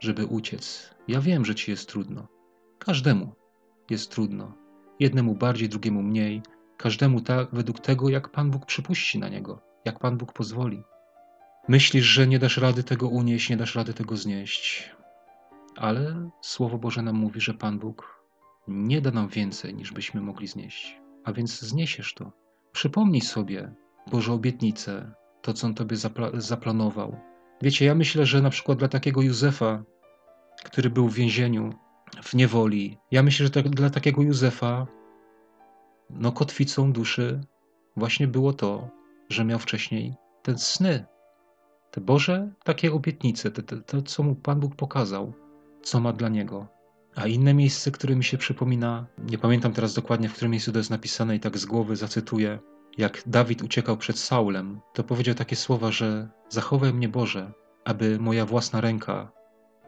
żeby 0.00 0.26
uciec. 0.26 0.90
Ja 1.08 1.20
wiem, 1.20 1.44
że 1.44 1.54
ci 1.54 1.70
jest 1.70 1.88
trudno. 1.88 2.28
Każdemu 2.78 3.34
jest 3.90 4.10
trudno. 4.10 4.52
Jednemu 5.00 5.34
bardziej, 5.34 5.68
drugiemu 5.68 6.02
mniej. 6.02 6.42
Każdemu 6.82 7.20
tak 7.20 7.48
według 7.52 7.80
tego, 7.80 8.08
jak 8.08 8.28
Pan 8.28 8.50
Bóg 8.50 8.66
przypuści 8.66 9.18
na 9.18 9.28
niego, 9.28 9.60
jak 9.84 9.98
Pan 9.98 10.16
Bóg 10.16 10.32
pozwoli. 10.32 10.82
Myślisz, 11.68 12.04
że 12.04 12.26
nie 12.26 12.38
dasz 12.38 12.56
rady 12.56 12.84
tego 12.84 13.08
unieść, 13.08 13.50
nie 13.50 13.56
dasz 13.56 13.74
rady 13.74 13.94
tego 13.94 14.16
znieść. 14.16 14.90
Ale 15.76 16.30
Słowo 16.40 16.78
Boże 16.78 17.02
nam 17.02 17.16
mówi, 17.16 17.40
że 17.40 17.54
Pan 17.54 17.78
Bóg 17.78 18.24
nie 18.68 19.00
da 19.00 19.10
nam 19.10 19.28
więcej, 19.28 19.74
niż 19.74 19.92
byśmy 19.92 20.20
mogli 20.20 20.46
znieść. 20.46 21.00
A 21.24 21.32
więc 21.32 21.60
zniesiesz 21.60 22.14
to. 22.14 22.32
Przypomnij 22.72 23.20
sobie 23.20 23.74
Boże 24.10 24.32
obietnice, 24.32 25.14
to 25.42 25.52
co 25.52 25.66
On 25.66 25.74
Tobie 25.74 25.96
zapla 25.96 26.30
zaplanował. 26.34 27.16
Wiecie, 27.62 27.84
ja 27.84 27.94
myślę, 27.94 28.26
że 28.26 28.42
na 28.42 28.50
przykład 28.50 28.78
dla 28.78 28.88
takiego 28.88 29.22
Józefa, 29.22 29.82
który 30.64 30.90
był 30.90 31.08
w 31.08 31.14
więzieniu, 31.14 31.74
w 32.22 32.34
niewoli, 32.34 32.98
ja 33.10 33.22
myślę, 33.22 33.46
że 33.46 33.50
tak, 33.50 33.68
dla 33.68 33.90
takiego 33.90 34.22
Józefa, 34.22 34.86
no 36.14 36.32
kotwicą 36.32 36.92
duszy 36.92 37.40
właśnie 37.96 38.28
było 38.28 38.52
to, 38.52 38.88
że 39.28 39.44
miał 39.44 39.58
wcześniej 39.58 40.14
te 40.42 40.58
sny, 40.58 41.04
te 41.90 42.00
Boże 42.00 42.52
takie 42.64 42.92
obietnice, 42.92 43.50
te, 43.50 43.62
to, 43.62 44.02
co 44.02 44.22
mu 44.22 44.34
Pan 44.34 44.60
Bóg 44.60 44.76
pokazał, 44.76 45.32
co 45.82 46.00
ma 46.00 46.12
dla 46.12 46.28
niego. 46.28 46.66
A 47.14 47.26
inne 47.26 47.54
miejsce, 47.54 47.90
które 47.90 48.16
mi 48.16 48.24
się 48.24 48.38
przypomina, 48.38 49.06
nie 49.18 49.38
pamiętam 49.38 49.72
teraz 49.72 49.94
dokładnie, 49.94 50.28
w 50.28 50.32
którym 50.32 50.50
miejscu 50.50 50.72
to 50.72 50.78
jest 50.78 50.90
napisane 50.90 51.36
i 51.36 51.40
tak 51.40 51.58
z 51.58 51.66
głowy 51.66 51.96
zacytuję, 51.96 52.58
jak 52.98 53.22
Dawid 53.26 53.62
uciekał 53.62 53.96
przed 53.96 54.18
Saulem, 54.18 54.80
to 54.94 55.04
powiedział 55.04 55.34
takie 55.34 55.56
słowa, 55.56 55.92
że 55.92 56.28
zachowaj 56.48 56.94
mnie 56.94 57.08
Boże, 57.08 57.52
aby 57.84 58.18
moja 58.18 58.46
własna 58.46 58.80
ręka 58.80 59.32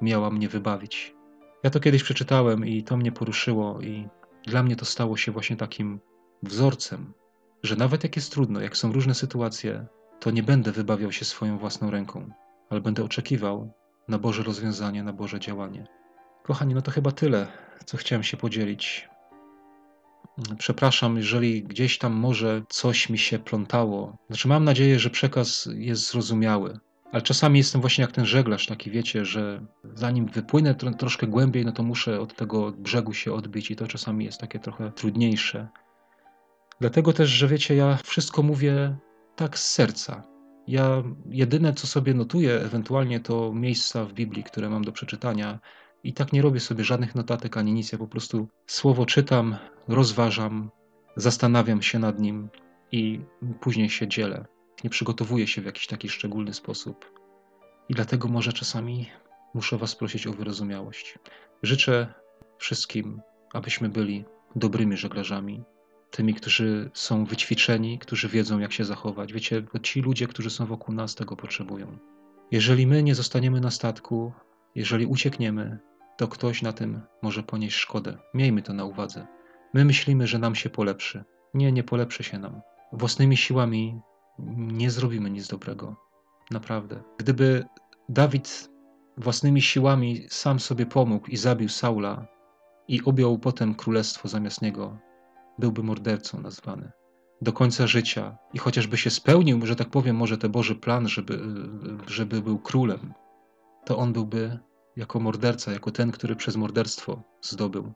miała 0.02 0.30
mnie 0.30 0.48
wybawić. 0.48 1.14
Ja 1.62 1.70
to 1.70 1.80
kiedyś 1.80 2.02
przeczytałem 2.02 2.66
i 2.66 2.82
to 2.82 2.96
mnie 2.96 3.12
poruszyło 3.12 3.80
i 3.80 4.08
dla 4.46 4.62
mnie 4.62 4.76
to 4.76 4.84
stało 4.84 5.16
się 5.16 5.32
właśnie 5.32 5.56
takim 5.56 6.00
wzorcem, 6.42 7.12
że 7.62 7.76
nawet 7.76 8.02
jak 8.02 8.16
jest 8.16 8.32
trudno, 8.32 8.60
jak 8.60 8.76
są 8.76 8.92
różne 8.92 9.14
sytuacje, 9.14 9.86
to 10.20 10.30
nie 10.30 10.42
będę 10.42 10.72
wybawiał 10.72 11.12
się 11.12 11.24
swoją 11.24 11.58
własną 11.58 11.90
ręką, 11.90 12.30
ale 12.70 12.80
będę 12.80 13.04
oczekiwał 13.04 13.72
na 14.08 14.18
Boże 14.18 14.42
rozwiązanie, 14.42 15.02
na 15.02 15.12
Boże 15.12 15.40
działanie. 15.40 15.86
Kochani, 16.42 16.74
no 16.74 16.82
to 16.82 16.90
chyba 16.90 17.12
tyle, 17.12 17.46
co 17.86 17.96
chciałem 17.96 18.22
się 18.22 18.36
podzielić. 18.36 19.08
Przepraszam, 20.58 21.16
jeżeli 21.16 21.62
gdzieś 21.62 21.98
tam 21.98 22.12
może 22.12 22.62
coś 22.68 23.08
mi 23.08 23.18
się 23.18 23.38
plątało. 23.38 24.16
Znaczy, 24.26 24.48
mam 24.48 24.64
nadzieję, 24.64 24.98
że 24.98 25.10
przekaz 25.10 25.68
jest 25.74 26.10
zrozumiały. 26.10 26.78
Ale 27.12 27.22
czasami 27.22 27.58
jestem 27.58 27.80
właśnie 27.80 28.02
jak 28.02 28.12
ten 28.12 28.26
żeglarz, 28.26 28.66
taki 28.66 28.90
wiecie, 28.90 29.24
że 29.24 29.66
zanim 29.94 30.26
wypłynę 30.26 30.74
tro, 30.74 30.90
troszkę 30.94 31.26
głębiej, 31.26 31.64
no 31.64 31.72
to 31.72 31.82
muszę 31.82 32.20
od 32.20 32.36
tego 32.36 32.72
brzegu 32.72 33.12
się 33.12 33.32
odbić 33.32 33.70
i 33.70 33.76
to 33.76 33.86
czasami 33.86 34.24
jest 34.24 34.40
takie 34.40 34.58
trochę 34.58 34.92
trudniejsze. 34.92 35.68
Dlatego 36.82 37.12
też, 37.12 37.30
że 37.30 37.48
wiecie, 37.48 37.74
ja 37.74 37.98
wszystko 38.04 38.42
mówię 38.42 38.96
tak 39.36 39.58
z 39.58 39.72
serca. 39.72 40.22
Ja 40.66 41.02
jedyne, 41.30 41.72
co 41.72 41.86
sobie 41.86 42.14
notuję, 42.14 42.60
ewentualnie 42.60 43.20
to 43.20 43.52
miejsca 43.54 44.04
w 44.04 44.12
Biblii, 44.12 44.44
które 44.44 44.70
mam 44.70 44.84
do 44.84 44.92
przeczytania, 44.92 45.58
i 46.04 46.12
tak 46.12 46.32
nie 46.32 46.42
robię 46.42 46.60
sobie 46.60 46.84
żadnych 46.84 47.14
notatek 47.14 47.56
ani 47.56 47.72
nic. 47.72 47.92
Ja 47.92 47.98
po 47.98 48.06
prostu 48.06 48.48
słowo 48.66 49.06
czytam, 49.06 49.56
rozważam, 49.88 50.70
zastanawiam 51.16 51.82
się 51.82 51.98
nad 51.98 52.18
nim 52.18 52.48
i 52.92 53.20
później 53.60 53.90
się 53.90 54.08
dzielę. 54.08 54.46
Nie 54.84 54.90
przygotowuję 54.90 55.46
się 55.46 55.62
w 55.62 55.66
jakiś 55.66 55.86
taki 55.86 56.08
szczególny 56.08 56.54
sposób. 56.54 57.12
I 57.88 57.94
dlatego 57.94 58.28
może 58.28 58.52
czasami 58.52 59.10
muszę 59.54 59.78
Was 59.78 59.96
prosić 59.96 60.26
o 60.26 60.32
wyrozumiałość. 60.32 61.18
Życzę 61.62 62.14
wszystkim, 62.58 63.20
abyśmy 63.52 63.88
byli 63.88 64.24
dobrymi 64.56 64.96
żeglarzami, 64.96 65.64
tymi, 66.12 66.34
którzy 66.34 66.90
są 66.94 67.24
wyćwiczeni, 67.24 67.98
którzy 67.98 68.28
wiedzą, 68.28 68.58
jak 68.58 68.72
się 68.72 68.84
zachować. 68.84 69.32
Wiecie, 69.32 69.62
ci 69.82 70.00
ludzie, 70.00 70.26
którzy 70.26 70.50
są 70.50 70.66
wokół 70.66 70.94
nas, 70.94 71.14
tego 71.14 71.36
potrzebują. 71.36 71.98
Jeżeli 72.50 72.86
my 72.86 73.02
nie 73.02 73.14
zostaniemy 73.14 73.60
na 73.60 73.70
statku, 73.70 74.32
jeżeli 74.74 75.06
uciekniemy, 75.06 75.78
to 76.16 76.28
ktoś 76.28 76.62
na 76.62 76.72
tym 76.72 77.00
może 77.22 77.42
ponieść 77.42 77.76
szkodę. 77.76 78.18
Miejmy 78.34 78.62
to 78.62 78.72
na 78.72 78.84
uwadze. 78.84 79.26
My 79.74 79.84
myślimy, 79.84 80.26
że 80.26 80.38
nam 80.38 80.54
się 80.54 80.70
polepszy. 80.70 81.24
Nie, 81.54 81.72
nie 81.72 81.84
polepszy 81.84 82.22
się 82.22 82.38
nam. 82.38 82.60
Własnymi 82.92 83.36
siłami 83.36 84.00
nie 84.56 84.90
zrobimy 84.90 85.30
nic 85.30 85.48
dobrego. 85.48 85.96
Naprawdę. 86.50 87.02
Gdyby 87.18 87.64
Dawid 88.08 88.68
własnymi 89.16 89.62
siłami 89.62 90.26
sam 90.28 90.60
sobie 90.60 90.86
pomógł 90.86 91.26
i 91.26 91.36
zabił 91.36 91.68
Saula 91.68 92.26
i 92.88 93.02
objął 93.04 93.38
potem 93.38 93.74
królestwo 93.74 94.28
zamiast 94.28 94.62
niego, 94.62 94.98
byłby 95.62 95.82
mordercą 95.82 96.40
nazwany. 96.40 96.92
Do 97.42 97.52
końca 97.52 97.86
życia 97.86 98.38
i 98.54 98.58
chociażby 98.58 98.96
się 98.96 99.10
spełnił, 99.10 99.66
że 99.66 99.76
tak 99.76 99.90
powiem, 99.90 100.16
może 100.16 100.38
ten 100.38 100.52
Boży 100.52 100.74
plan, 100.74 101.08
żeby, 101.08 101.40
żeby 102.06 102.42
był 102.42 102.58
królem, 102.58 103.14
to 103.84 103.98
on 103.98 104.12
byłby 104.12 104.58
jako 104.96 105.20
morderca, 105.20 105.72
jako 105.72 105.90
ten, 105.90 106.10
który 106.10 106.36
przez 106.36 106.56
morderstwo 106.56 107.22
zdobył. 107.40 107.92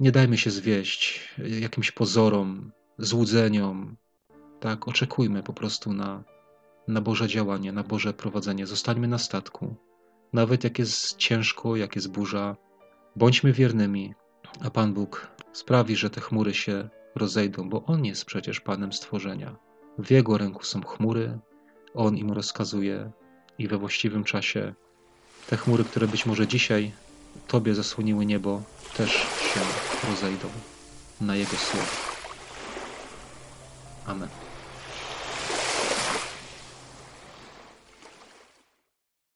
Nie 0.00 0.12
dajmy 0.12 0.38
się 0.38 0.50
zwieść 0.50 1.28
jakimś 1.60 1.90
pozorom, 1.90 2.72
złudzeniom. 2.98 3.96
Tak, 4.60 4.88
oczekujmy 4.88 5.42
po 5.42 5.52
prostu 5.52 5.92
na, 5.92 6.24
na 6.88 7.00
Boże 7.00 7.28
działanie, 7.28 7.72
na 7.72 7.82
Boże 7.82 8.12
prowadzenie. 8.12 8.66
Zostańmy 8.66 9.08
na 9.08 9.18
statku. 9.18 9.74
Nawet 10.32 10.64
jak 10.64 10.78
jest 10.78 11.16
ciężko, 11.16 11.76
jak 11.76 11.96
jest 11.96 12.10
burza, 12.10 12.56
bądźmy 13.16 13.52
wiernymi, 13.52 14.14
a 14.60 14.70
Pan 14.70 14.94
Bóg 14.94 15.28
sprawi, 15.52 15.96
że 15.96 16.10
te 16.10 16.20
chmury 16.20 16.54
się 16.54 16.88
rozejdą, 17.14 17.68
bo 17.68 17.84
On 17.84 18.04
jest 18.04 18.24
przecież 18.24 18.60
Panem 18.60 18.92
stworzenia. 18.92 19.56
W 19.98 20.10
Jego 20.10 20.38
ręku 20.38 20.64
są 20.64 20.82
chmury, 20.82 21.38
On 21.94 22.16
im 22.16 22.32
rozkazuje 22.32 23.10
i 23.58 23.68
we 23.68 23.78
właściwym 23.78 24.24
czasie 24.24 24.74
te 25.46 25.56
chmury, 25.56 25.84
które 25.84 26.08
być 26.08 26.26
może 26.26 26.46
dzisiaj 26.46 26.92
Tobie 27.46 27.74
zasłoniły 27.74 28.26
niebo, 28.26 28.62
też 28.96 29.10
się 29.54 29.60
rozejdą 30.10 30.48
na 31.20 31.36
Jego 31.36 31.56
słowo. 31.56 31.86
Amen. 34.06 34.49